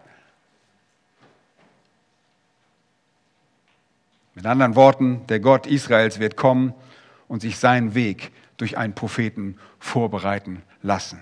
[4.34, 6.74] Mit anderen Worten, der Gott Israels wird kommen
[7.28, 11.20] und sich seinen Weg durch einen Propheten vorbereiten lassen.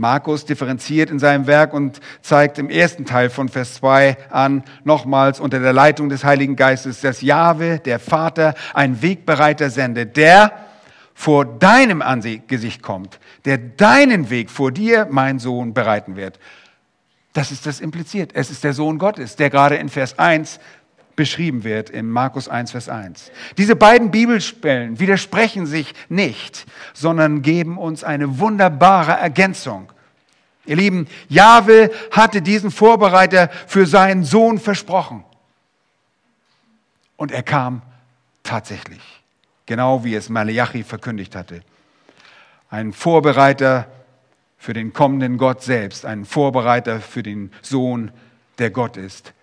[0.00, 5.40] Markus differenziert in seinem Werk und zeigt im ersten Teil von Vers 2 an, nochmals
[5.40, 10.52] unter der Leitung des Heiligen Geistes, dass Jahwe, der Vater, ein Wegbereiter sendet, der
[11.12, 16.38] vor deinem Angesicht kommt, der deinen Weg vor dir, mein Sohn, bereiten wird.
[17.34, 18.30] Das ist das impliziert.
[18.34, 20.60] Es ist der Sohn Gottes, der gerade in Vers 1
[21.20, 23.30] beschrieben wird, in Markus 1, Vers 1.
[23.58, 26.64] Diese beiden Bibelstellen widersprechen sich nicht,
[26.94, 29.92] sondern geben uns eine wunderbare Ergänzung.
[30.64, 35.22] Ihr Lieben, Jahwe hatte diesen Vorbereiter für seinen Sohn versprochen.
[37.18, 37.82] Und er kam
[38.42, 39.02] tatsächlich,
[39.66, 41.60] genau wie es Malachi verkündigt hatte.
[42.70, 43.88] Ein Vorbereiter
[44.56, 48.10] für den kommenden Gott selbst, ein Vorbereiter für den Sohn,
[48.58, 49.34] der Gott ist,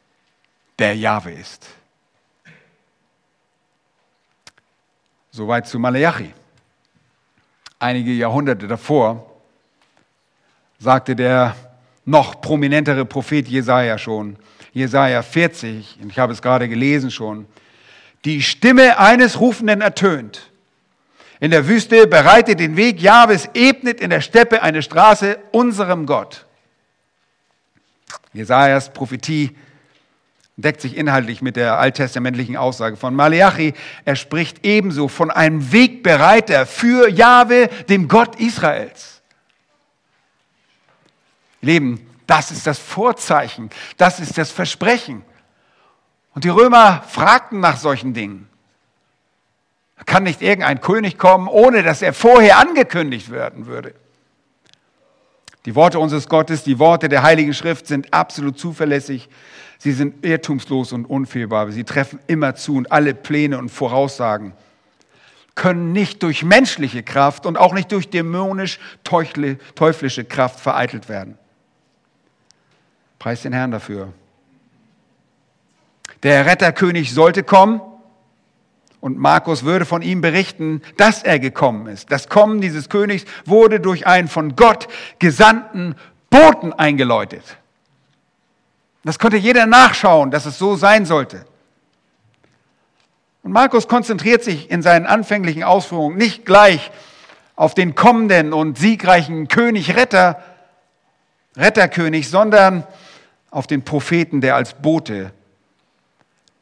[0.80, 1.65] der Jahwe ist.
[5.32, 6.34] Soweit zu Malachi.
[7.80, 9.32] Einige Jahrhunderte davor
[10.80, 11.55] sagte der
[12.05, 14.38] noch prominentere Prophet Jesaja schon,
[14.73, 17.45] Jesaja 40, und ich habe es gerade gelesen schon,
[18.25, 20.49] die Stimme eines Rufenden ertönt.
[21.39, 26.45] In der Wüste bereitet den Weg Jahwes, ebnet in der Steppe eine Straße unserem Gott.
[28.34, 29.55] Jesajas Prophetie
[30.58, 33.74] deckt sich inhaltlich mit der alttestamentlichen Aussage von Malachi.
[34.05, 39.22] Er spricht ebenso von einem Wegbereiter für Jahwe, dem Gott Israels.
[41.62, 45.24] Leben, das ist das Vorzeichen, das ist das Versprechen.
[46.34, 48.49] Und die Römer fragten nach solchen Dingen.
[50.05, 53.93] Kann nicht irgendein König kommen, ohne dass er vorher angekündigt werden würde?
[55.66, 59.28] Die Worte unseres Gottes, die Worte der Heiligen Schrift sind absolut zuverlässig.
[59.80, 61.71] Sie sind irrtumslos und unfehlbar.
[61.71, 64.53] Sie treffen immer zu und alle Pläne und Voraussagen
[65.57, 71.38] können nicht durch menschliche Kraft und auch nicht durch dämonisch-teuflische Kraft vereitelt werden.
[73.19, 74.13] Preis den Herrn dafür.
[76.23, 77.82] Der Retterkönig sollte kommen
[79.01, 82.09] und Markus würde von ihm berichten, dass er gekommen ist.
[82.11, 84.88] Das Kommen dieses Königs wurde durch einen von Gott
[85.19, 85.95] gesandten
[86.30, 87.57] Boten eingeläutet.
[89.08, 91.45] Das konnte jeder nachschauen, dass es so sein sollte.
[93.41, 96.91] Und Markus konzentriert sich in seinen anfänglichen Ausführungen nicht gleich
[97.55, 100.43] auf den kommenden und siegreichen König Retter,
[101.55, 102.86] Retterkönig, sondern
[103.49, 105.32] auf den Propheten, der als Bote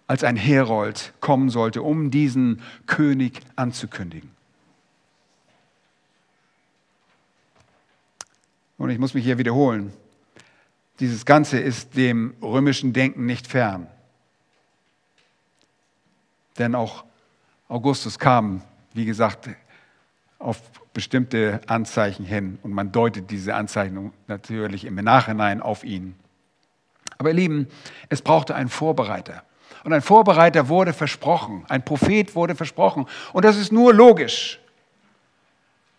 [0.05, 4.29] als ein Herold kommen sollte, um diesen König anzukündigen.
[8.77, 9.91] Und ich muss mich hier wiederholen.
[10.99, 13.87] Dieses Ganze ist dem römischen Denken nicht fern.
[16.57, 17.03] Denn auch
[17.67, 18.61] Augustus kam,
[18.93, 19.49] wie gesagt,
[20.39, 20.61] auf
[20.93, 26.15] bestimmte Anzeichen hin und man deutet diese Anzeichen natürlich im Nachhinein auf ihn.
[27.17, 27.67] Aber ihr Lieben,
[28.09, 29.43] es brauchte einen Vorbereiter.
[29.83, 33.05] Und ein Vorbereiter wurde versprochen, ein Prophet wurde versprochen.
[33.33, 34.59] Und das ist nur logisch.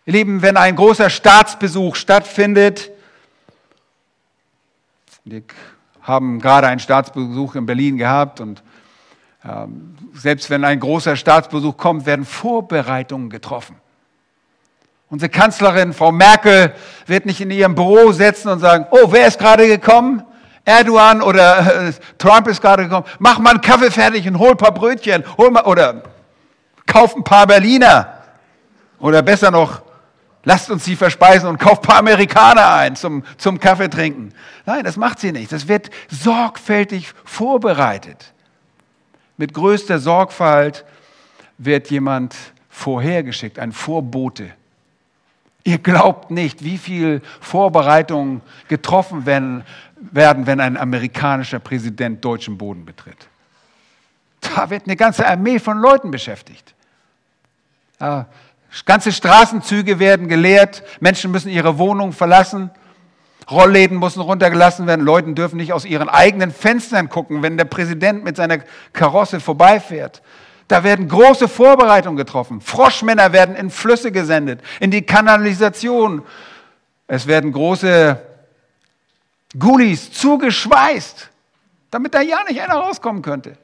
[0.05, 2.91] Ihr Lieben, wenn ein großer Staatsbesuch stattfindet,
[5.29, 5.43] wir
[6.01, 8.63] haben gerade einen Staatsbesuch in Berlin gehabt und
[9.43, 13.75] ähm, selbst wenn ein großer Staatsbesuch kommt, werden Vorbereitungen getroffen.
[15.09, 16.73] Unsere Kanzlerin, Frau Merkel,
[17.05, 20.23] wird nicht in ihrem Büro sitzen und sagen, oh, wer ist gerade gekommen?
[20.65, 24.57] Erdogan oder äh, Trump ist gerade gekommen, mach mal einen Kaffee fertig und hol ein
[24.57, 26.03] paar Brötchen, hol mal, oder
[26.85, 28.13] kauf ein paar Berliner.
[28.99, 29.81] Oder besser noch,
[30.47, 34.33] lasst uns sie verspeisen und kauft ein paar Amerikaner ein zum, zum Kaffee trinken.
[34.65, 35.51] Nein, das macht sie nicht.
[35.51, 38.33] Das wird sorgfältig vorbereitet.
[39.35, 40.85] Mit größter Sorgfalt
[41.57, 42.33] wird jemand
[42.69, 44.49] vorhergeschickt, ein Vorbote.
[45.65, 48.39] Ihr glaubt nicht, wie viel Vorbereitungen
[48.69, 49.65] getroffen werden,
[49.97, 53.27] werden, wenn ein amerikanischer Präsident deutschen Boden betritt.
[54.39, 56.73] Da wird eine ganze Armee von Leuten beschäftigt.
[57.99, 58.27] Ja,
[58.85, 62.69] ganze Straßenzüge werden geleert, Menschen müssen ihre Wohnung verlassen,
[63.49, 68.23] Rollläden müssen runtergelassen werden, Leute dürfen nicht aus ihren eigenen Fenstern gucken, wenn der Präsident
[68.23, 68.59] mit seiner
[68.91, 70.21] Karosse vorbeifährt.
[70.67, 72.59] Da werden große Vorbereitungen getroffen.
[72.59, 76.23] Froschmänner werden in Flüsse gesendet, in die Kanalisation.
[77.07, 78.21] Es werden große
[79.57, 81.29] Gullis zugeschweißt,
[81.89, 83.57] damit da ja nicht einer rauskommen könnte.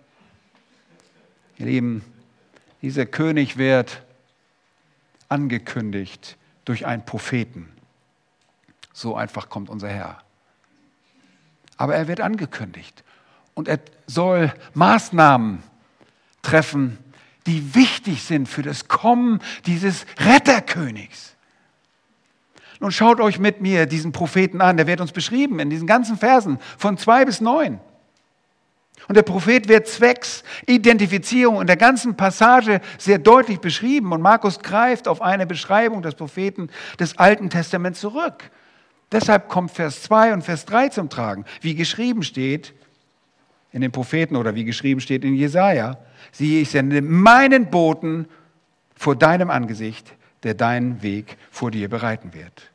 [1.57, 2.05] Ihr Lieben,
[2.81, 4.01] dieser König wird
[5.33, 7.67] angekündigt durch einen Propheten.
[8.93, 10.19] So einfach kommt unser Herr.
[11.75, 13.03] Aber er wird angekündigt
[13.55, 15.63] und er soll Maßnahmen
[16.43, 16.99] treffen,
[17.47, 21.35] die wichtig sind für das Kommen dieses Retterkönigs.
[22.79, 26.15] Nun schaut euch mit mir diesen Propheten an, der wird uns beschrieben in diesen ganzen
[26.15, 27.79] Versen von zwei bis neun.
[29.07, 34.11] Und der Prophet wird zwecks Identifizierung in der ganzen Passage sehr deutlich beschrieben.
[34.11, 38.49] Und Markus greift auf eine Beschreibung des Propheten des Alten Testaments zurück.
[39.11, 41.45] Deshalb kommt Vers 2 und Vers 3 zum Tragen.
[41.61, 42.73] Wie geschrieben steht
[43.71, 45.97] in den Propheten oder wie geschrieben steht in Jesaja,
[46.31, 48.27] siehe, ich sende meinen Boten
[48.95, 52.71] vor deinem Angesicht, der deinen Weg vor dir bereiten wird.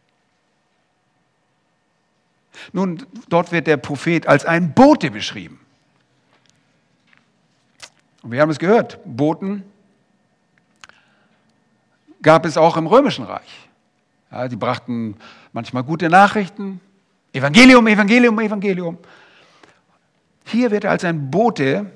[2.73, 5.61] Nun, dort wird der Prophet als ein Bote beschrieben.
[8.29, 9.65] Und wir haben es gehört, Boten
[12.21, 13.71] gab es auch im Römischen Reich.
[14.31, 15.17] Ja, die brachten
[15.55, 16.79] manchmal gute Nachrichten,
[17.33, 18.99] Evangelium, Evangelium, Evangelium.
[20.45, 21.91] Hier wird er als ein Bote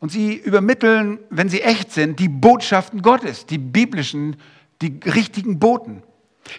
[0.00, 4.38] und sie übermitteln, wenn sie echt sind, die Botschaften Gottes, die biblischen,
[4.82, 6.02] die richtigen Boten.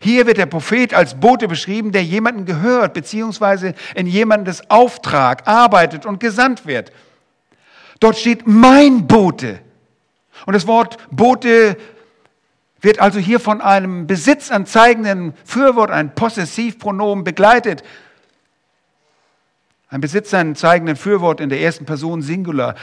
[0.01, 6.05] Hier wird der Prophet als Bote beschrieben, der jemanden gehört, beziehungsweise in jemandes Auftrag arbeitet
[6.05, 6.93] und gesandt wird.
[7.99, 9.59] Dort steht mein Bote.
[10.45, 11.77] Und das Wort Bote
[12.81, 17.83] wird also hier von einem besitzanzeigenden Fürwort, ein Possessivpronomen begleitet.
[19.89, 22.75] Ein besitzanzeigenden Fürwort in der ersten Person Singular.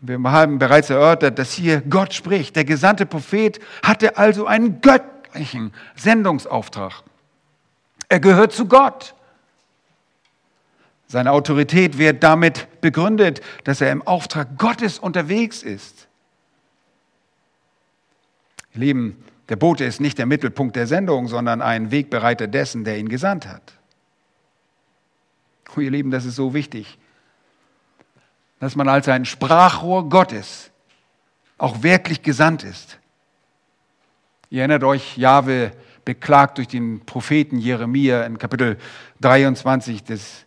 [0.00, 2.56] Wir haben bereits erörtert, dass hier Gott spricht.
[2.56, 7.02] Der gesandte Prophet hatte also einen göttlichen Sendungsauftrag.
[8.08, 9.14] Er gehört zu Gott.
[11.06, 16.08] Seine Autorität wird damit begründet, dass er im Auftrag Gottes unterwegs ist.
[18.74, 22.98] Ihr Lieben, der Bote ist nicht der Mittelpunkt der Sendung, sondern ein Wegbereiter dessen, der
[22.98, 23.74] ihn gesandt hat.
[25.76, 26.98] Oh, ihr Lieben, das ist so wichtig
[28.64, 30.70] dass man als ein Sprachrohr Gottes
[31.58, 32.98] auch wirklich gesandt ist.
[34.48, 35.72] Ihr erinnert euch, Jahwe
[36.06, 38.78] beklagt durch den Propheten Jeremia in Kapitel
[39.20, 40.46] 23 des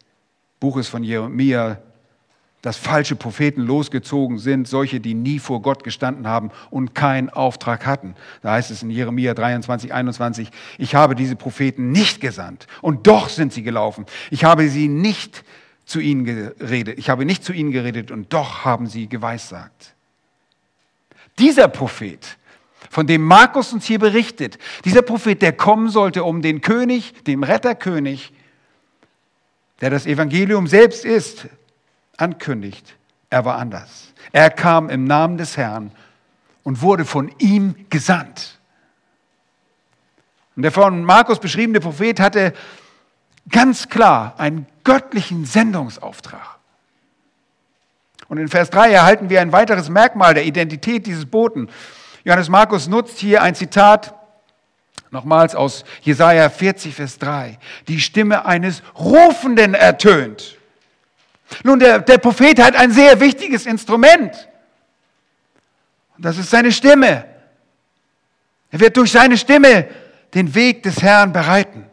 [0.59, 1.79] Buches von Jeremia,
[2.61, 7.85] dass falsche Propheten losgezogen sind, solche, die nie vor Gott gestanden haben und keinen Auftrag
[7.85, 8.15] hatten.
[8.41, 13.29] Da heißt es in Jeremia 23, 21, ich habe diese Propheten nicht gesandt und doch
[13.29, 14.05] sind sie gelaufen.
[14.31, 15.43] Ich habe sie nicht
[15.85, 16.97] zu ihnen geredet.
[16.99, 19.93] Ich habe nicht zu ihnen geredet und doch haben sie geweissagt.
[21.39, 22.37] Dieser Prophet,
[22.89, 27.43] von dem Markus uns hier berichtet, dieser Prophet, der kommen sollte, um den König, dem
[27.43, 28.33] Retterkönig,
[29.81, 31.47] der das Evangelium selbst ist,
[32.17, 32.95] ankündigt,
[33.29, 34.13] er war anders.
[34.31, 35.91] Er kam im Namen des Herrn
[36.63, 38.59] und wurde von ihm gesandt.
[40.55, 42.53] Und der von Markus beschriebene Prophet hatte
[43.49, 46.57] ganz klar einen göttlichen Sendungsauftrag.
[48.27, 51.69] Und in Vers 3 erhalten wir ein weiteres Merkmal der Identität dieses Boten.
[52.25, 54.13] Johannes Markus nutzt hier ein Zitat
[55.11, 57.57] nochmals aus Jesaja 40, Vers 3.
[57.87, 60.57] Die Stimme eines Rufenden ertönt.
[61.63, 64.49] Nun, der, der Prophet hat ein sehr wichtiges Instrument.
[66.17, 67.25] Und das ist seine Stimme.
[68.71, 69.87] Er wird durch seine Stimme
[70.33, 71.85] den Weg des Herrn bereiten.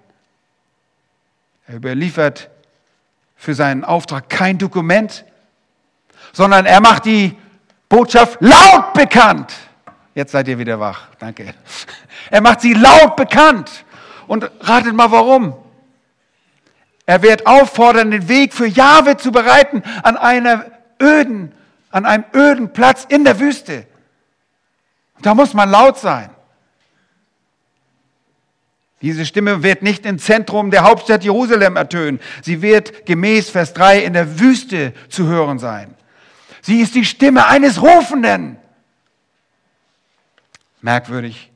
[1.67, 2.51] Er überliefert
[3.37, 5.25] für seinen Auftrag kein Dokument,
[6.33, 7.37] sondern er macht die
[7.89, 9.53] Botschaft laut bekannt.
[10.15, 11.09] Jetzt seid ihr wieder wach.
[11.19, 11.55] Danke.
[12.31, 13.85] Er macht sie laut bekannt.
[14.27, 15.55] Und ratet mal warum.
[17.07, 20.65] Er wird auffordern, den Weg für Jahwe zu bereiten an einer
[21.01, 21.53] öden,
[21.91, 23.87] an einem öden Platz in der Wüste.
[25.21, 26.31] Da muss man laut sein.
[29.03, 32.21] Diese Stimme wird nicht im Zentrum der Hauptstadt Jerusalem ertönen.
[32.43, 35.95] Sie wird gemäß Vers 3 in der Wüste zu hören sein.
[36.63, 38.57] Sie ist die Stimme eines Rufenden.
[40.81, 41.51] Merkwürdig,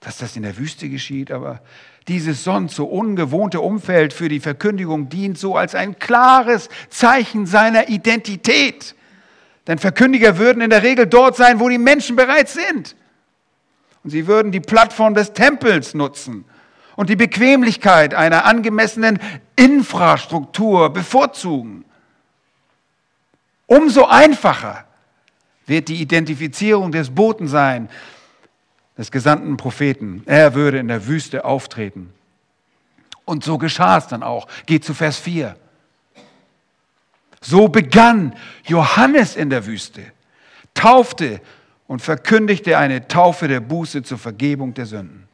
[0.00, 1.60] dass das in der Wüste geschieht, aber
[2.08, 7.88] dieses sonst so ungewohnte Umfeld für die Verkündigung dient so als ein klares Zeichen seiner
[7.88, 8.94] Identität.
[9.66, 12.94] Denn Verkündiger würden in der Regel dort sein, wo die Menschen bereits sind.
[14.04, 16.44] Und sie würden die Plattform des Tempels nutzen
[16.94, 19.18] und die Bequemlichkeit einer angemessenen
[19.56, 21.84] Infrastruktur bevorzugen.
[23.66, 24.84] Umso einfacher
[25.66, 27.88] wird die Identifizierung des Boten sein,
[28.96, 30.22] des gesandten Propheten.
[30.26, 32.12] Er würde in der Wüste auftreten.
[33.24, 34.46] Und so geschah es dann auch.
[34.66, 35.56] Geht zu Vers 4.
[37.40, 38.34] So begann
[38.64, 40.02] Johannes in der Wüste,
[40.74, 41.40] taufte
[41.86, 45.26] und verkündigte eine Taufe der Buße zur Vergebung der Sünden.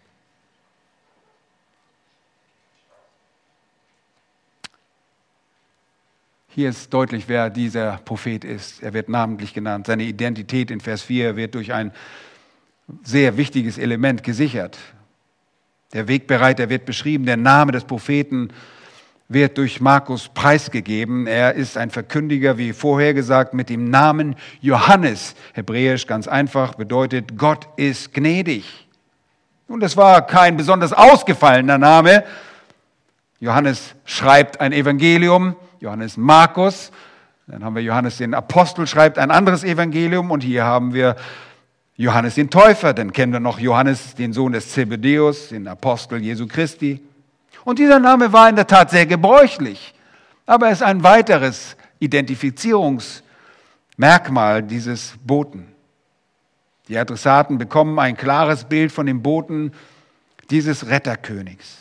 [6.55, 8.83] Hier ist deutlich, wer dieser Prophet ist.
[8.83, 9.87] Er wird namentlich genannt.
[9.87, 11.93] Seine Identität in Vers 4 wird durch ein
[13.03, 14.79] sehr wichtiges Element gesichert.
[15.93, 18.49] Der Wegbereiter wird beschrieben, der Name des Propheten
[19.29, 21.27] wird durch Markus preisgegeben.
[21.27, 25.35] Er ist ein Verkündiger, wie vorher gesagt, mit dem Namen Johannes.
[25.55, 28.89] Hebräisch ganz einfach bedeutet, Gott ist gnädig.
[29.69, 32.25] Nun, das war kein besonders ausgefallener Name.
[33.41, 36.93] Johannes schreibt ein Evangelium, Johannes Markus.
[37.47, 40.31] Dann haben wir Johannes den Apostel, schreibt ein anderes Evangelium.
[40.31, 41.17] Und hier haben wir
[41.97, 42.95] Johannes den Täufer.
[42.95, 47.01] Dann kennen wir noch Johannes, den Sohn des Zebedeus, den Apostel Jesu Christi.
[47.65, 49.95] Und dieser Name war in der Tat sehr gebräuchlich.
[50.47, 55.69] Aber er ist ein weiteres Identifizierungsmerkmal dieses Boten.
[56.89, 59.73] Die Adressaten bekommen ein klares Bild von dem Boten
[60.51, 61.77] dieses Retterkönigs.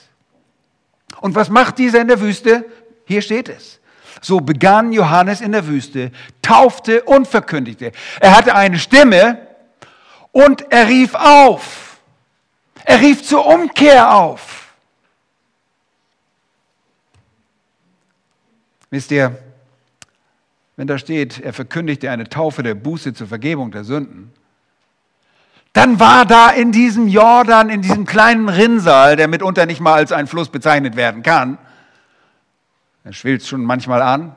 [1.20, 2.66] Und was macht dieser in der Wüste?
[3.06, 3.80] Hier steht es.
[4.22, 7.92] So begann Johannes in der Wüste, taufte und verkündigte.
[8.20, 9.40] Er hatte eine Stimme
[10.32, 12.00] und er rief auf.
[12.84, 14.74] Er rief zur Umkehr auf.
[18.90, 19.38] Wisst ihr,
[20.76, 24.34] wenn da steht, er verkündigte eine Taufe der Buße zur Vergebung der Sünden,
[25.74, 30.12] dann war da in diesem Jordan, in diesem kleinen Rinnsal, der mitunter nicht mal als
[30.12, 31.58] ein Fluss bezeichnet werden kann,
[33.04, 34.36] er schwillt schon manchmal an.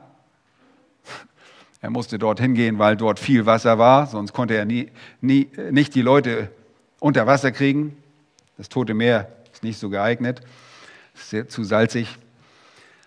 [1.85, 4.89] Er musste dort hingehen, weil dort viel Wasser war, sonst konnte er nie,
[5.21, 6.49] nie, nicht die Leute
[6.99, 7.95] unter Wasser kriegen.
[8.57, 10.41] Das Tote Meer ist nicht so geeignet,
[11.13, 12.17] ist sehr, zu salzig.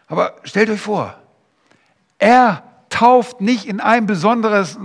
[0.07, 1.19] Aber stellt euch vor,
[2.21, 4.79] er tauft nicht in ein besonderes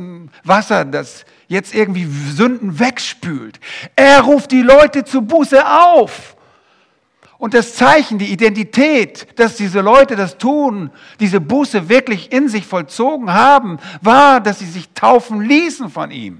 [0.43, 3.59] Wasser, das jetzt irgendwie Sünden wegspült.
[3.95, 6.32] Er ruft die Leute zu Buße auf.
[7.43, 12.65] Und das Zeichen, die Identität, dass diese Leute das tun, diese Buße wirklich in sich
[12.65, 16.39] vollzogen haben, war, dass sie sich taufen ließen von ihm.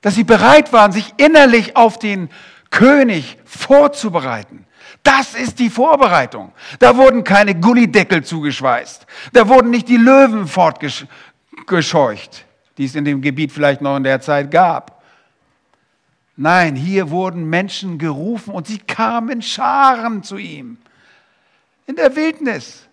[0.00, 2.30] Dass sie bereit waren, sich innerlich auf den
[2.70, 4.64] König vorzubereiten.
[5.02, 6.52] Das ist die Vorbereitung.
[6.78, 9.04] Da wurden keine Gullideckel zugeschweißt.
[9.34, 12.46] Da wurden nicht die Löwen fortgescheucht,
[12.78, 14.99] die es in dem Gebiet vielleicht noch in der Zeit gab.
[16.42, 20.78] Nein, hier wurden Menschen gerufen und sie kamen Scharen zu ihm.
[21.86, 22.86] In der Wildnis.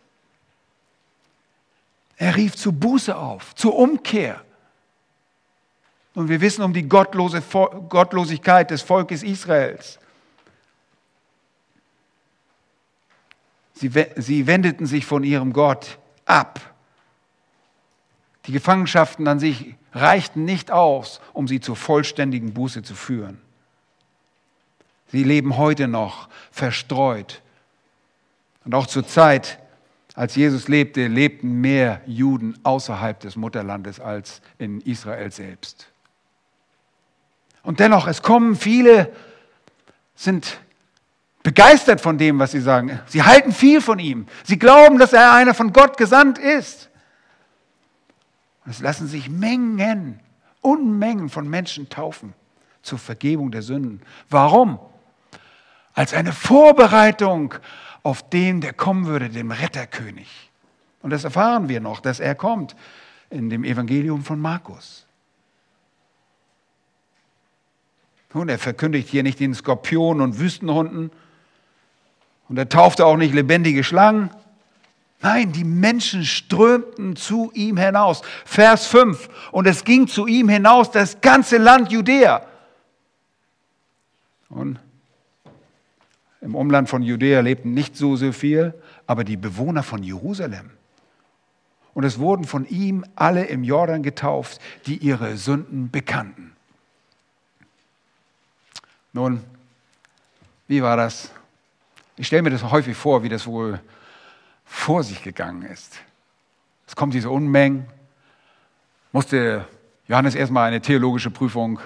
[2.17, 4.43] Er rief zur Buße auf, zur Umkehr.
[6.13, 7.41] Und wir wissen um die Gottlose,
[7.87, 9.97] Gottlosigkeit des Volkes Israels.
[13.75, 16.59] Sie, sie wendeten sich von ihrem Gott ab.
[18.45, 23.39] Die Gefangenschaften an sich reichten nicht aus, um sie zur vollständigen Buße zu führen.
[25.11, 27.41] Sie leben heute noch verstreut.
[28.65, 29.59] Und auch zur Zeit,
[30.15, 35.87] als Jesus lebte, lebten mehr Juden außerhalb des Mutterlandes als in Israel selbst.
[37.63, 39.13] Und dennoch, es kommen viele,
[40.15, 40.59] sind
[41.43, 42.99] begeistert von dem, was sie sagen.
[43.05, 44.27] Sie halten viel von ihm.
[44.43, 46.89] Sie glauben, dass er einer von Gott gesandt ist.
[48.69, 50.19] Es lassen sich Mengen,
[50.61, 52.33] Unmengen von Menschen taufen
[52.81, 54.01] zur Vergebung der Sünden.
[54.29, 54.79] Warum?
[55.93, 57.53] Als eine Vorbereitung
[58.03, 60.51] auf den, der kommen würde, dem Retterkönig.
[61.01, 62.75] Und das erfahren wir noch, dass er kommt
[63.29, 65.05] in dem Evangelium von Markus.
[68.33, 71.11] Nun, er verkündigt hier nicht den Skorpionen und Wüstenhunden,
[72.49, 74.29] und er taufte auch nicht lebendige Schlangen.
[75.19, 78.21] Nein, die Menschen strömten zu ihm hinaus.
[78.45, 79.29] Vers 5.
[79.51, 82.45] Und es ging zu ihm hinaus das ganze Land Judäa.
[84.49, 84.79] Und
[86.41, 88.73] im Umland von Judäa lebten nicht so, so viel,
[89.07, 90.69] aber die Bewohner von Jerusalem.
[91.95, 96.55] Und es wurden von ihm alle im Jordan getauft, die ihre Sünden bekannten.
[99.13, 99.43] Nun,
[100.67, 101.31] wie war das?
[102.17, 103.79] Ich stelle mir das häufig vor, wie das wohl
[104.67, 105.97] vor sich gegangen ist.
[106.85, 107.87] Es kommt diese Unmengen,
[109.11, 109.65] musste
[110.07, 111.79] Johannes erstmal eine theologische Prüfung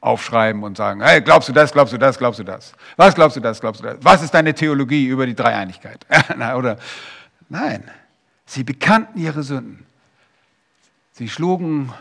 [0.00, 2.72] aufschreiben und sagen, hey, glaubst du das, glaubst du das, glaubst du das?
[2.96, 3.98] Was glaubst du das, glaubst du das?
[4.02, 6.06] Was ist deine Theologie über die Dreieinigkeit?
[6.56, 6.78] Oder
[7.48, 7.84] nein,
[8.44, 9.84] sie bekannten ihre Sünden.
[11.12, 11.92] Sie schlugen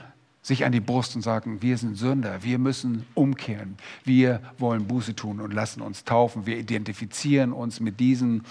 [0.46, 5.16] sich an die Brust und sagen, wir sind Sünder, wir müssen umkehren, wir wollen Buße
[5.16, 8.44] tun und lassen uns taufen, wir identifizieren uns mit diesem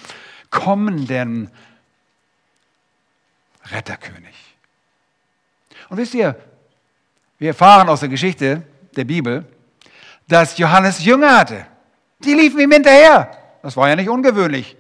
[0.51, 1.53] kommenden
[3.67, 4.35] Retterkönig.
[5.89, 6.35] Und wisst ihr,
[7.39, 8.63] wir erfahren aus der Geschichte
[8.97, 9.47] der Bibel,
[10.27, 11.65] dass Johannes Jünger hatte.
[12.19, 13.31] Die liefen ihm hinterher.
[13.63, 14.77] Das war ja nicht ungewöhnlich.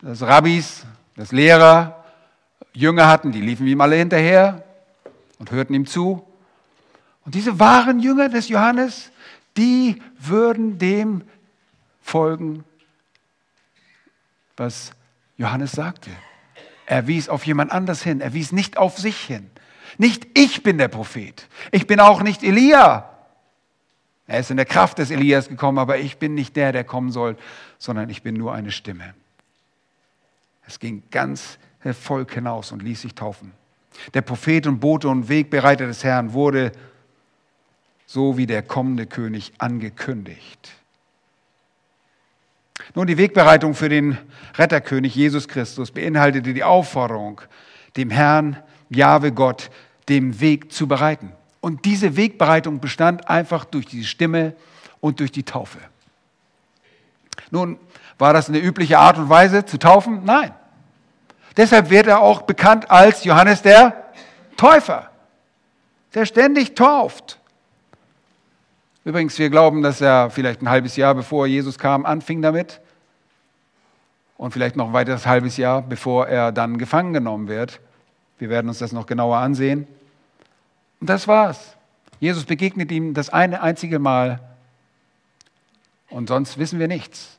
[0.00, 0.86] Dass Rabbis,
[1.16, 2.04] dass Lehrer
[2.72, 4.62] Jünger hatten, die liefen ihm alle hinterher
[5.40, 6.27] und hörten ihm zu.
[7.28, 9.10] Und diese wahren Jünger des Johannes,
[9.54, 11.24] die würden dem
[12.00, 12.64] folgen,
[14.56, 14.92] was
[15.36, 16.08] Johannes sagte.
[16.86, 19.50] Er wies auf jemand anders hin, er wies nicht auf sich hin.
[19.98, 23.10] Nicht ich bin der Prophet, ich bin auch nicht Elia.
[24.26, 27.12] Er ist in der Kraft des Elias gekommen, aber ich bin nicht der, der kommen
[27.12, 27.36] soll,
[27.76, 29.12] sondern ich bin nur eine Stimme.
[30.66, 31.58] Es ging ganz
[31.92, 33.52] Volk hinaus und ließ sich taufen.
[34.14, 36.72] Der Prophet und Bote und Wegbereiter des Herrn wurde
[38.08, 40.70] so wie der kommende König angekündigt.
[42.94, 44.16] Nun, die Wegbereitung für den
[44.54, 47.42] Retterkönig Jesus Christus beinhaltete die Aufforderung,
[47.98, 48.56] dem Herrn,
[48.88, 49.70] Jahwe Gott,
[50.08, 51.32] dem Weg zu bereiten.
[51.60, 54.54] Und diese Wegbereitung bestand einfach durch die Stimme
[55.00, 55.78] und durch die Taufe.
[57.50, 57.78] Nun,
[58.16, 60.24] war das eine übliche Art und Weise zu taufen?
[60.24, 60.54] Nein.
[61.58, 64.12] Deshalb wird er auch bekannt als Johannes der
[64.56, 65.10] Täufer,
[66.14, 67.38] der ständig tauft.
[69.08, 72.78] Übrigens, wir glauben, dass er vielleicht ein halbes Jahr bevor Jesus kam, anfing damit.
[74.36, 77.80] Und vielleicht noch ein weiteres halbes Jahr, bevor er dann gefangen genommen wird.
[78.38, 79.86] Wir werden uns das noch genauer ansehen.
[81.00, 81.74] Und das war's.
[82.20, 84.40] Jesus begegnet ihm das eine einzige Mal
[86.10, 87.38] und sonst wissen wir nichts.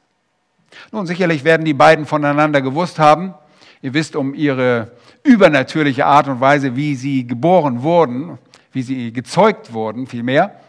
[0.91, 3.35] Nun, sicherlich werden die beiden voneinander gewusst haben.
[3.83, 8.39] Ihr wisst um ihre übernatürliche Art und Weise, wie sie geboren wurden,
[8.71, 10.59] wie sie gezeugt wurden, vielmehr.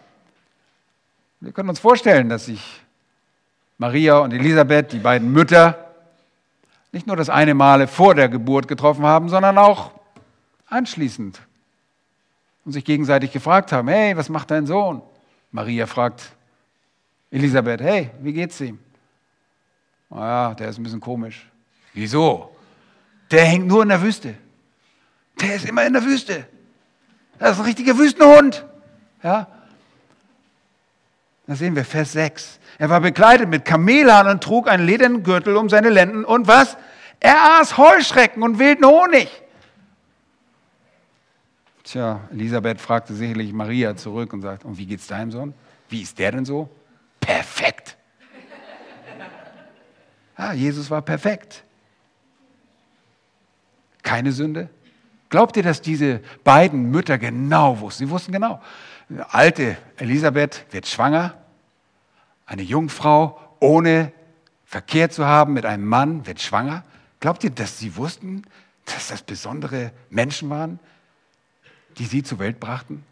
[1.40, 2.82] Wir können uns vorstellen, dass sich
[3.78, 5.90] Maria und Elisabeth, die beiden Mütter,
[6.92, 9.92] nicht nur das eine Male vor der Geburt getroffen haben, sondern auch
[10.66, 11.40] anschließend
[12.66, 15.00] und sich gegenseitig gefragt haben, hey, was macht dein Sohn?
[15.50, 16.32] Maria fragt
[17.30, 18.78] Elisabeth, hey, wie geht's ihm?
[20.10, 21.48] Naja, der ist ein bisschen komisch.
[21.94, 22.54] Wieso?
[23.30, 24.34] Der hängt nur in der Wüste.
[25.40, 26.46] Der ist immer in der Wüste.
[27.38, 28.66] Das ist ein richtiger Wüstenhund.
[29.22, 29.46] Ja?
[31.50, 32.60] Da sehen wir Vers 6.
[32.78, 36.24] Er war bekleidet mit Kamelhaaren und trug einen ledernen Gürtel um seine Lenden.
[36.24, 36.76] Und was?
[37.18, 39.28] Er aß Heuschrecken und wilden Honig.
[41.82, 45.52] Tja, Elisabeth fragte sicherlich Maria zurück und sagt, und wie geht's deinem Sohn?
[45.88, 46.70] Wie ist der denn so?
[47.18, 47.96] Perfekt.
[50.38, 51.64] Ja, Jesus war perfekt.
[54.04, 54.70] Keine Sünde.
[55.30, 58.06] Glaubt ihr, dass diese beiden Mütter genau wussten?
[58.06, 58.62] Sie wussten genau.
[59.30, 61.39] Alte Elisabeth wird schwanger.
[62.50, 64.12] Eine Jungfrau ohne
[64.64, 66.84] Verkehr zu haben mit einem Mann wird schwanger.
[67.20, 68.42] Glaubt ihr, dass sie wussten,
[68.86, 70.80] dass das besondere Menschen waren?
[71.98, 73.04] die sie zur Welt brachten?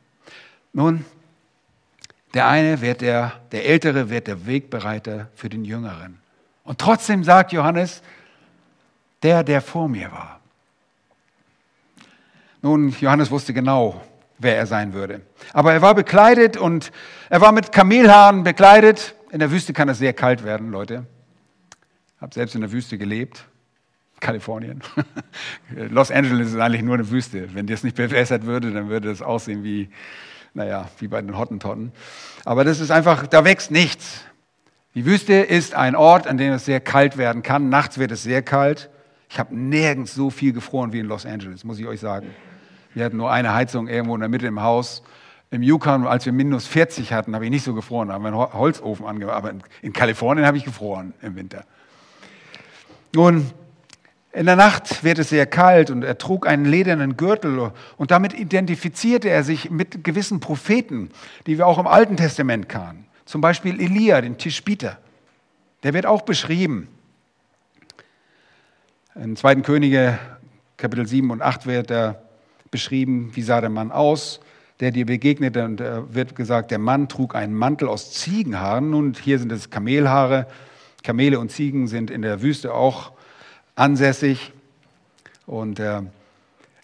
[0.72, 1.04] Nun,
[2.34, 6.18] der eine wird der, der Ältere wird der Wegbereiter für den Jüngeren.
[6.64, 8.02] Und trotzdem sagt Johannes,
[9.22, 10.40] der, der vor mir war.
[12.60, 14.00] Nun, Johannes wusste genau,
[14.38, 15.22] wer er sein würde.
[15.52, 16.90] Aber er war bekleidet und
[17.30, 19.14] er war mit Kamelhaaren bekleidet.
[19.30, 21.04] In der Wüste kann es sehr kalt werden, Leute.
[22.16, 23.44] Ich habe selbst in der Wüste gelebt.
[24.20, 24.82] Kalifornien.
[25.70, 27.54] Los Angeles ist eigentlich nur eine Wüste.
[27.54, 29.90] Wenn das nicht bewässert würde, dann würde das aussehen wie,
[30.54, 31.92] naja, wie bei den Hottentotten.
[32.44, 34.24] Aber das ist einfach, da wächst nichts.
[34.94, 37.68] Die Wüste ist ein Ort, an dem es sehr kalt werden kann.
[37.68, 38.90] Nachts wird es sehr kalt.
[39.30, 42.34] Ich habe nirgends so viel gefroren wie in Los Angeles, muss ich euch sagen.
[42.94, 45.02] Wir hatten nur eine Heizung irgendwo in der Mitte im Haus.
[45.50, 48.28] Im Yukon, als wir minus 40 hatten, habe ich nicht so gefroren, da haben wir
[48.28, 49.36] einen Holzofen angemacht.
[49.36, 51.64] Aber in Kalifornien habe ich gefroren im Winter.
[53.14, 53.50] Nun,
[54.32, 58.34] in der Nacht wird es sehr kalt und er trug einen ledernen Gürtel und damit
[58.34, 61.10] identifizierte er sich mit gewissen Propheten,
[61.46, 63.06] die wir auch im Alten Testament kamen.
[63.24, 64.98] Zum Beispiel Elia, den Tischbiter.
[65.82, 66.88] Der wird auch beschrieben.
[69.14, 69.56] In 2.
[69.56, 70.18] Könige
[70.76, 72.22] Kapitel 7 und 8 wird er
[72.70, 74.40] beschrieben, wie sah der Mann aus,
[74.80, 75.64] der dir begegnete.
[75.64, 78.94] Und er wird gesagt, der Mann trug einen Mantel aus Ziegenhaaren.
[78.94, 80.46] Und hier sind es Kamelhaare.
[81.02, 83.12] Kamele und Ziegen sind in der Wüste auch
[83.76, 84.52] ansässig
[85.46, 86.02] und äh,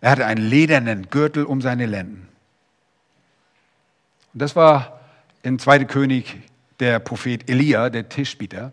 [0.00, 2.28] er hatte einen ledernen Gürtel um seine Lenden.
[4.32, 5.00] Und das war
[5.42, 5.84] im 2.
[5.84, 6.36] König
[6.80, 8.72] der Prophet Elia, der Tischbieter.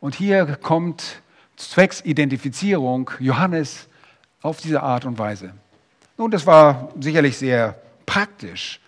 [0.00, 1.22] Und hier kommt
[1.56, 3.88] zwecks Identifizierung Johannes
[4.42, 5.54] auf diese Art und Weise.
[6.16, 8.80] Nun, das war sicherlich sehr praktisch,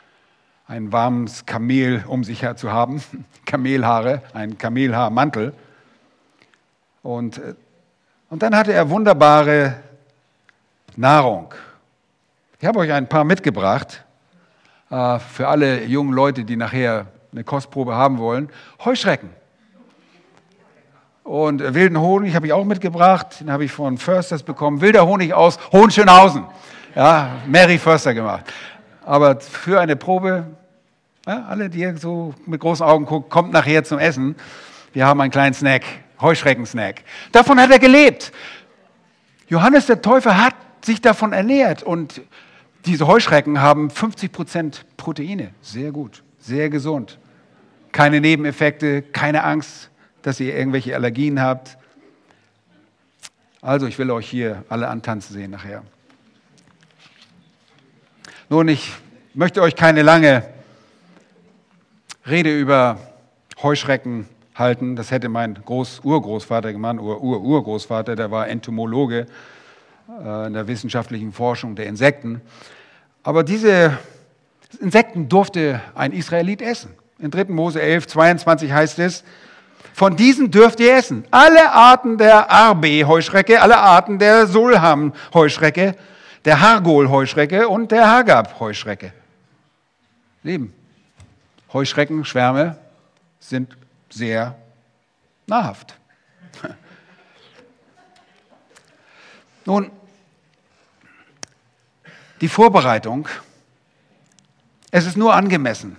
[0.69, 3.03] ein warmes Kamel um sich her zu haben,
[3.47, 5.53] Kamelhaare, ein Kamelhaarmantel.
[7.03, 7.55] Und äh,
[8.29, 9.77] und dann hatte er wunderbare
[10.97, 11.55] Nahrung.
[12.59, 14.05] Ich habe euch ein paar mitgebracht
[14.91, 18.49] äh, für alle jungen Leute, die nachher eine Kostprobe haben wollen.
[18.85, 19.31] Heuschrecken.
[21.23, 23.41] Und wilden Honig habe ich auch mitgebracht.
[23.41, 24.81] Den habe ich von Försters bekommen.
[24.81, 26.45] Wilder Honig aus Hohenschönhausen.
[26.97, 28.51] Ja, Mary Förster gemacht.
[29.05, 30.47] Aber für eine Probe,
[31.27, 34.35] ja, alle, die so mit großen Augen gucken, kommt nachher zum Essen.
[34.95, 35.83] Wir haben einen kleinen Snack.
[36.23, 37.03] Heuschreckensnack.
[37.33, 38.33] Davon hat er gelebt.
[39.49, 42.23] Johannes der Täufer hat sich davon ernährt und
[42.87, 45.51] diese Heuschrecken haben 50 Prozent Proteine.
[45.61, 47.19] Sehr gut, sehr gesund.
[47.93, 49.91] Keine Nebeneffekte, keine Angst,
[50.23, 51.77] dass ihr irgendwelche Allergien habt.
[53.61, 55.83] Also, ich will euch hier alle antanzen sehen nachher.
[58.49, 58.93] Nun, ich
[59.35, 60.45] möchte euch keine lange
[62.29, 62.97] Rede über
[63.61, 64.95] Heuschrecken halten.
[64.95, 69.27] Das hätte mein Groß Urgroßvater gemacht, Ur-Urgroßvater, der war Entomologe
[70.25, 72.41] äh, in der wissenschaftlichen Forschung der Insekten.
[73.25, 73.99] Aber diese
[74.81, 76.95] Insekten durfte ein Israelit essen.
[77.19, 77.47] In 3.
[77.47, 79.25] Mose 11, 22 heißt es,
[79.93, 81.25] von diesen dürft ihr essen.
[81.33, 85.97] Alle Arten der Arbe-Heuschrecke, alle Arten der Sulham-Heuschrecke,
[86.47, 89.13] der Hargol-Heuschrecke und der Hagab-Heuschrecke.
[90.45, 90.73] Lieben,
[91.73, 92.79] Heuschrecken, Schwärme
[93.41, 93.77] sind
[94.09, 94.57] sehr
[95.49, 95.99] nahrhaft.
[99.65, 99.91] Nun,
[102.41, 103.29] die Vorbereitung,
[104.93, 105.97] es ist nur angemessen,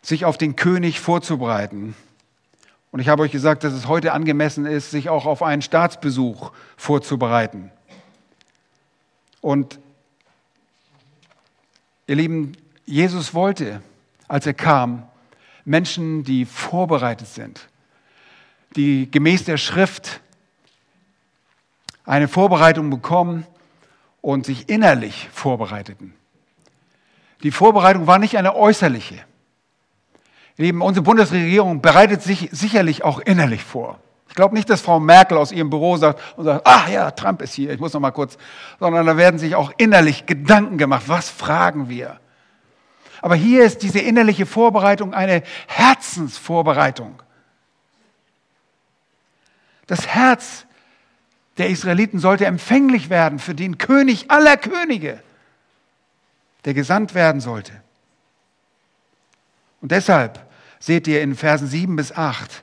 [0.00, 1.94] sich auf den König vorzubereiten.
[2.92, 6.52] Und ich habe euch gesagt, dass es heute angemessen ist, sich auch auf einen Staatsbesuch
[6.78, 7.70] vorzubereiten.
[9.40, 9.78] Und
[12.06, 13.82] ihr Lieben, Jesus wollte,
[14.28, 15.06] als er kam,
[15.64, 17.68] Menschen, die vorbereitet sind,
[18.76, 20.20] die gemäß der Schrift
[22.04, 23.46] eine Vorbereitung bekommen
[24.20, 26.14] und sich innerlich vorbereiteten.
[27.42, 29.24] Die Vorbereitung war nicht eine äußerliche.
[30.56, 33.98] Lieben, unsere Bundesregierung bereitet sich sicherlich auch innerlich vor.
[34.30, 37.42] Ich glaube nicht, dass Frau Merkel aus ihrem Büro sagt und sagt, ach ja, Trump
[37.42, 38.38] ist hier, ich muss noch mal kurz,
[38.78, 41.02] sondern da werden sich auch innerlich Gedanken gemacht.
[41.06, 42.20] Was fragen wir?
[43.22, 47.20] Aber hier ist diese innerliche Vorbereitung eine Herzensvorbereitung.
[49.88, 50.64] Das Herz
[51.58, 55.20] der Israeliten sollte empfänglich werden für den König aller Könige,
[56.64, 57.72] der gesandt werden sollte.
[59.80, 62.62] Und deshalb seht ihr in Versen 7 bis 8,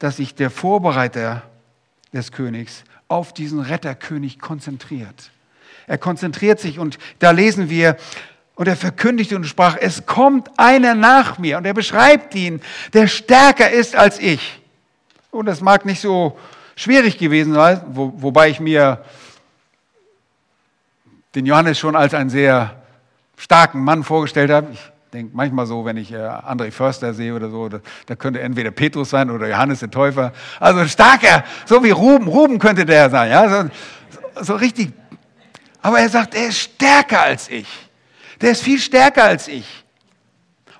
[0.00, 1.42] dass sich der Vorbereiter
[2.12, 5.30] des Königs auf diesen Retterkönig konzentriert.
[5.86, 7.96] Er konzentriert sich und da lesen wir,
[8.60, 11.56] und er verkündigte und sprach, es kommt einer nach mir.
[11.56, 12.60] Und er beschreibt ihn,
[12.92, 14.60] der stärker ist als ich.
[15.30, 16.38] Und das mag nicht so
[16.76, 19.02] schwierig gewesen sein, wo, wobei ich mir
[21.34, 22.82] den Johannes schon als einen sehr
[23.38, 24.72] starken Mann vorgestellt habe.
[24.72, 24.80] Ich
[25.12, 28.70] denke manchmal so, wenn ich äh, André Förster sehe oder so, da, da, könnte entweder
[28.70, 30.32] Petrus sein oder Johannes der Täufer.
[30.58, 32.28] Also starker, so wie Ruben.
[32.28, 33.70] Ruben könnte der sein, ja, so,
[34.42, 34.92] so richtig.
[35.82, 37.66] Aber er sagt, er ist stärker als ich.
[38.40, 39.84] Der ist viel stärker als ich.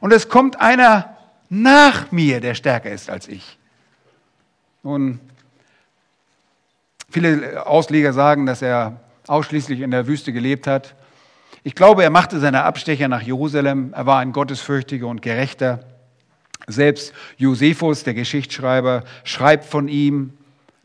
[0.01, 1.16] Und es kommt einer
[1.49, 3.59] nach mir, der stärker ist als ich.
[4.83, 5.20] Nun,
[7.11, 10.95] viele Ausleger sagen, dass er ausschließlich in der Wüste gelebt hat.
[11.63, 13.93] Ich glaube, er machte seine Abstecher nach Jerusalem.
[13.95, 15.81] Er war ein gottesfürchtiger und gerechter.
[16.67, 20.33] Selbst Josephus, der Geschichtsschreiber, schreibt von ihm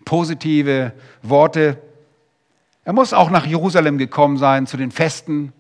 [0.04, 1.78] positive Worte.
[2.84, 5.54] Er muss auch nach Jerusalem gekommen sein zu den Festen.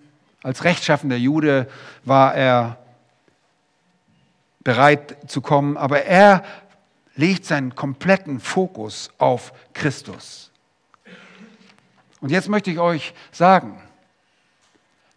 [0.43, 1.68] Als rechtschaffender Jude
[2.03, 2.78] war er
[4.63, 6.43] bereit zu kommen, aber er
[7.16, 10.51] legt seinen kompletten Fokus auf Christus.
[12.20, 13.82] Und jetzt möchte ich euch sagen,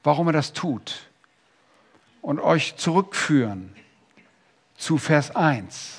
[0.08, 1.00] warum er das tut
[2.22, 3.76] und euch zurückführen
[4.74, 5.98] zu Vers 1.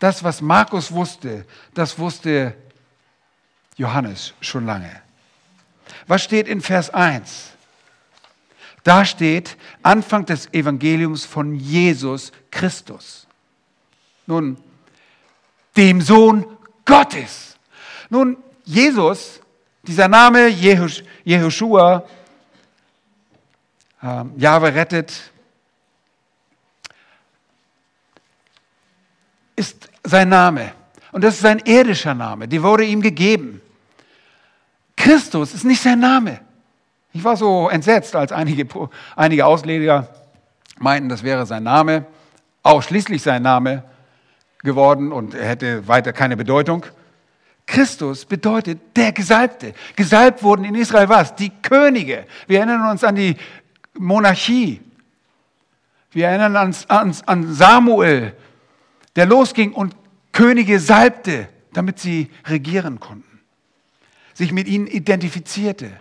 [0.00, 2.56] Das, was Markus wusste, das wusste
[3.76, 4.90] Johannes schon lange.
[6.08, 7.52] Was steht in Vers 1?
[8.82, 13.28] Da steht Anfang des Evangeliums von Jesus Christus.
[14.26, 14.56] Nun,
[15.76, 16.44] dem Sohn
[16.84, 17.54] Gottes.
[18.10, 19.40] Nun, Jesus,
[19.84, 22.08] dieser Name Jehoshua,
[24.04, 25.32] äh, Jahwe rettet,
[29.56, 30.72] ist sein Name.
[31.12, 33.60] Und das ist sein irdischer Name, die wurde ihm gegeben.
[34.96, 36.40] Christus ist nicht sein Name.
[37.12, 38.66] Ich war so entsetzt, als einige,
[39.14, 40.08] einige Ausleger
[40.78, 42.04] meinten, das wäre sein Name,
[42.62, 43.84] ausschließlich sein Name
[44.58, 46.84] geworden und er hätte weiter keine Bedeutung.
[47.66, 49.74] Christus bedeutet der Gesalbte.
[49.96, 51.34] Gesalbt wurden in Israel was?
[51.36, 52.26] Die Könige.
[52.46, 53.36] Wir erinnern uns an die
[53.98, 54.80] Monarchie.
[56.10, 58.36] Wir erinnern uns an, an Samuel,
[59.16, 59.96] der losging und
[60.32, 63.40] Könige salbte, damit sie regieren konnten,
[64.32, 65.92] sich mit ihnen identifizierte.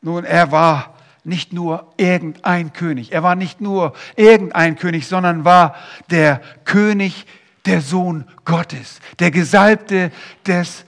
[0.00, 5.76] Nun, er war nicht nur irgendein König, er war nicht nur irgendein König, sondern war
[6.10, 7.26] der König,
[7.66, 10.10] der Sohn Gottes, der Gesalbte
[10.46, 10.84] des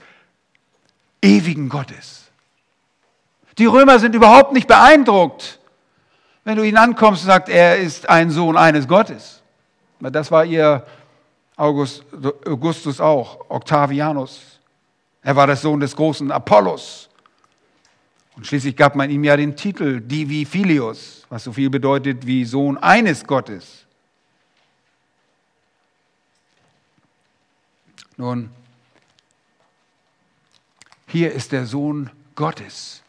[1.21, 2.20] ewigen Gottes.
[3.57, 5.59] Die Römer sind überhaupt nicht beeindruckt,
[6.43, 9.41] wenn du ihn ankommst und sagst, er ist ein Sohn eines Gottes.
[9.99, 10.85] Das war ihr
[11.55, 12.03] August,
[12.47, 14.59] Augustus auch, Octavianus.
[15.21, 17.09] Er war der Sohn des großen Apollos.
[18.35, 22.45] Und schließlich gab man ihm ja den Titel Divi Filius, was so viel bedeutet wie
[22.45, 23.85] Sohn eines Gottes.
[28.17, 28.49] Nun,
[31.07, 33.00] hier ist der Sohn Gottes.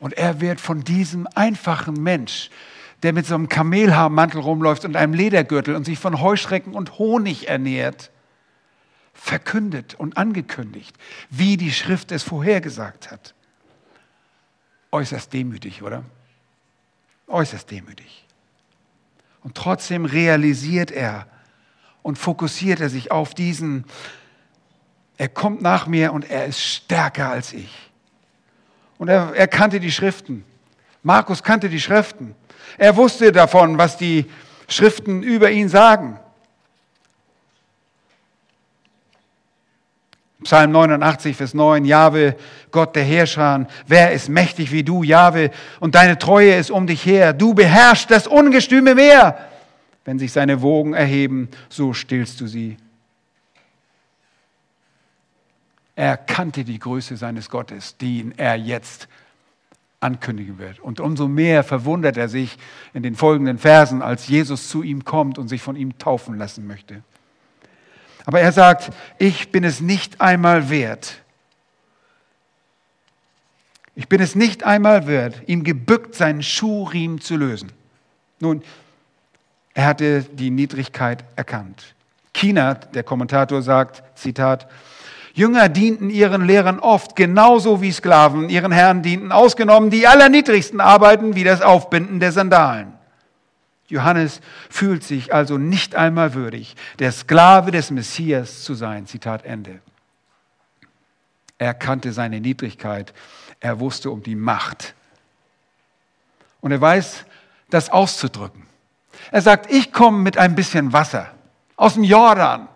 [0.00, 2.50] Und er wird von diesem einfachen Mensch,
[3.02, 7.48] der mit so einem Kamelhaarmantel rumläuft und einem Ledergürtel und sich von Heuschrecken und Honig
[7.48, 8.10] ernährt,
[9.12, 10.96] verkündet und angekündigt,
[11.28, 13.34] wie die Schrift es vorhergesagt hat.
[14.92, 16.04] Äußerst demütig, oder?
[17.26, 18.26] Äußerst demütig.
[19.42, 21.26] Und trotzdem realisiert er
[22.02, 23.84] und fokussiert er sich auf diesen,
[25.18, 27.89] er kommt nach mir und er ist stärker als ich.
[29.00, 30.44] Und er, er kannte die Schriften.
[31.02, 32.34] Markus kannte die Schriften.
[32.76, 34.26] Er wusste davon, was die
[34.68, 36.20] Schriften über ihn sagen.
[40.42, 42.36] Psalm 89, Vers 9, Jahwe,
[42.70, 47.06] Gott der Herrscher, wer ist mächtig wie du, Jahwe, und deine Treue ist um dich
[47.06, 47.32] her.
[47.32, 49.48] Du beherrschst das ungestüme Meer.
[50.04, 52.76] Wenn sich seine Wogen erheben, so stillst du sie.
[56.00, 59.06] Er kannte die Größe seines Gottes, die er jetzt
[60.00, 60.80] ankündigen wird.
[60.80, 62.56] Und umso mehr verwundert er sich
[62.94, 66.66] in den folgenden Versen, als Jesus zu ihm kommt und sich von ihm taufen lassen
[66.66, 67.02] möchte.
[68.24, 71.20] Aber er sagt, ich bin es nicht einmal wert.
[73.94, 77.72] Ich bin es nicht einmal wert, ihm gebückt seinen Schuhriemen zu lösen.
[78.38, 78.62] Nun,
[79.74, 81.94] er hatte die Niedrigkeit erkannt.
[82.32, 84.66] Kienert, der Kommentator, sagt, Zitat,
[85.32, 91.34] Jünger dienten ihren Lehrern oft genauso wie Sklaven ihren Herren dienten, ausgenommen die allerniedrigsten Arbeiten
[91.36, 92.92] wie das Aufbinden der Sandalen.
[93.86, 99.06] Johannes fühlt sich also nicht einmal würdig, der Sklave des Messias zu sein.
[99.06, 99.80] Zitat Ende.
[101.58, 103.12] Er kannte seine Niedrigkeit,
[103.58, 104.94] er wusste um die Macht.
[106.60, 107.24] Und er weiß,
[107.68, 108.66] das auszudrücken.
[109.30, 111.30] Er sagt, ich komme mit ein bisschen Wasser
[111.76, 112.68] aus dem Jordan.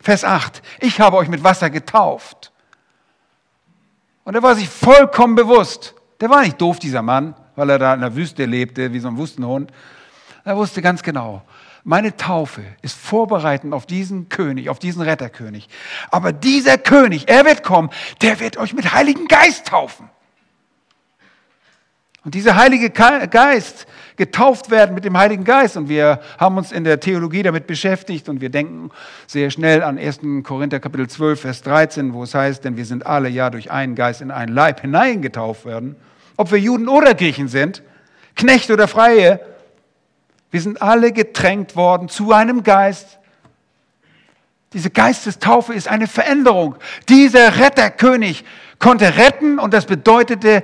[0.00, 2.52] Vers 8, ich habe euch mit Wasser getauft.
[4.24, 5.94] Und er war sich vollkommen bewusst.
[6.20, 9.08] Der war nicht doof, dieser Mann, weil er da in der Wüste lebte, wie so
[9.08, 9.72] ein Wüstenhund,
[10.44, 11.42] er wusste ganz genau,
[11.84, 15.68] meine Taufe ist vorbereitend auf diesen König, auf diesen Retterkönig.
[16.10, 17.90] Aber dieser König, er wird kommen,
[18.20, 20.10] der wird euch mit Heiligen Geist taufen.
[22.24, 23.86] Und dieser Heilige Geist,
[24.20, 25.78] getauft werden mit dem Heiligen Geist.
[25.78, 28.90] Und wir haben uns in der Theologie damit beschäftigt und wir denken
[29.26, 30.20] sehr schnell an 1.
[30.42, 33.94] Korinther Kapitel 12, Vers 13, wo es heißt, denn wir sind alle ja durch einen
[33.94, 35.96] Geist in einen Leib hineingetauft werden.
[36.36, 37.82] Ob wir Juden oder Griechen sind,
[38.36, 39.40] Knecht oder Freie,
[40.50, 43.18] wir sind alle getränkt worden zu einem Geist.
[44.74, 46.74] Diese Geistestaufe ist eine Veränderung.
[47.08, 48.44] Dieser Retterkönig
[48.78, 50.62] konnte retten und das bedeutete,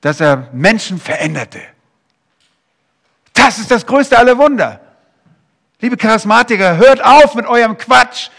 [0.00, 1.60] dass er Menschen veränderte.
[3.34, 4.80] Das ist das größte aller Wunder.
[5.80, 8.30] Liebe Charismatiker, hört auf mit eurem Quatsch,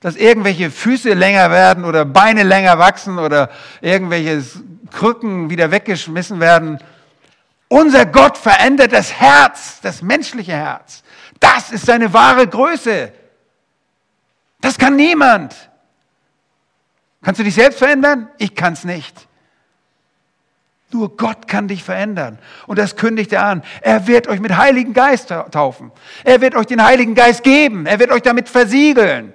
[0.00, 3.50] dass irgendwelche Füße länger werden oder Beine länger wachsen oder
[3.80, 4.44] irgendwelche
[4.90, 6.78] Krücken wieder weggeschmissen werden.
[7.68, 11.02] Unser Gott verändert das Herz, das menschliche Herz.
[11.40, 13.12] Das ist seine wahre Größe.
[14.60, 15.54] Das kann niemand.
[17.22, 18.28] Kannst du dich selbst verändern?
[18.36, 19.26] Ich kann es nicht.
[20.94, 22.38] Nur Gott kann dich verändern.
[22.66, 23.62] Und das kündigt er an.
[23.82, 25.92] Er wird euch mit Heiligen Geist taufen.
[26.24, 27.84] Er wird euch den Heiligen Geist geben.
[27.84, 29.34] Er wird euch damit versiegeln.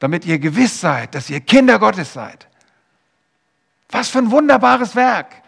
[0.00, 2.48] Damit ihr gewiss seid, dass ihr Kinder Gottes seid.
[3.90, 5.42] Was für ein wunderbares Werk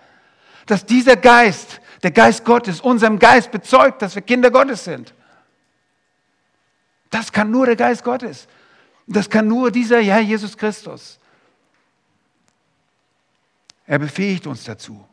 [0.66, 5.14] dass dieser Geist, der Geist Gottes, unserem Geist bezeugt, dass wir Kinder Gottes sind.
[7.10, 8.48] Das kann nur der Geist Gottes.
[9.06, 11.18] Das kann nur dieser Herr Jesus Christus.
[13.86, 15.04] Er befähigt uns dazu.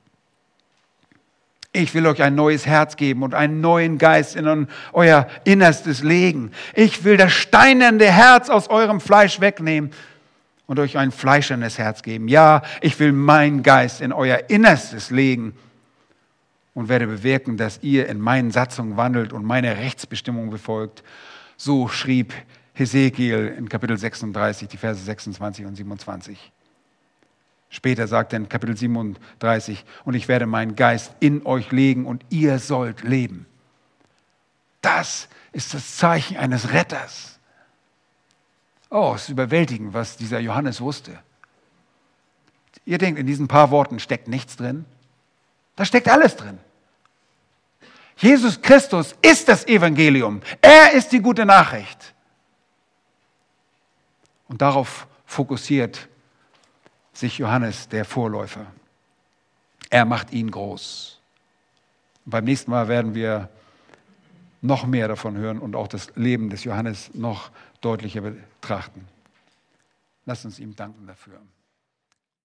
[1.73, 6.51] Ich will euch ein neues Herz geben und einen neuen Geist in euer Innerstes legen.
[6.73, 9.91] Ich will das steinernde Herz aus eurem Fleisch wegnehmen
[10.67, 12.27] und euch ein fleischernes Herz geben.
[12.27, 15.53] Ja, ich will meinen Geist in euer Innerstes legen
[16.73, 21.03] und werde bewirken, dass ihr in meinen Satzungen wandelt und meine Rechtsbestimmung befolgt.
[21.55, 22.33] So schrieb
[22.73, 26.51] Hesekiel in Kapitel 36, die Verse 26 und 27.
[27.71, 32.25] Später sagt er in Kapitel 37, und ich werde meinen Geist in euch legen und
[32.29, 33.45] ihr sollt leben.
[34.81, 37.39] Das ist das Zeichen eines Retters.
[38.89, 41.17] Oh, es ist überwältigend, was dieser Johannes wusste.
[42.83, 44.83] Ihr denkt, in diesen paar Worten steckt nichts drin?
[45.77, 46.59] Da steckt alles drin.
[48.17, 50.41] Jesus Christus ist das Evangelium.
[50.59, 52.13] Er ist die gute Nachricht.
[54.49, 56.09] Und darauf fokussiert
[57.21, 58.65] sich Johannes, der Vorläufer.
[59.89, 61.19] Er macht ihn groß.
[62.25, 63.49] Und beim nächsten Mal werden wir
[64.61, 67.49] noch mehr davon hören und auch das Leben des Johannes noch
[67.79, 69.07] deutlicher betrachten.
[70.25, 71.39] Lasst uns ihm danken dafür.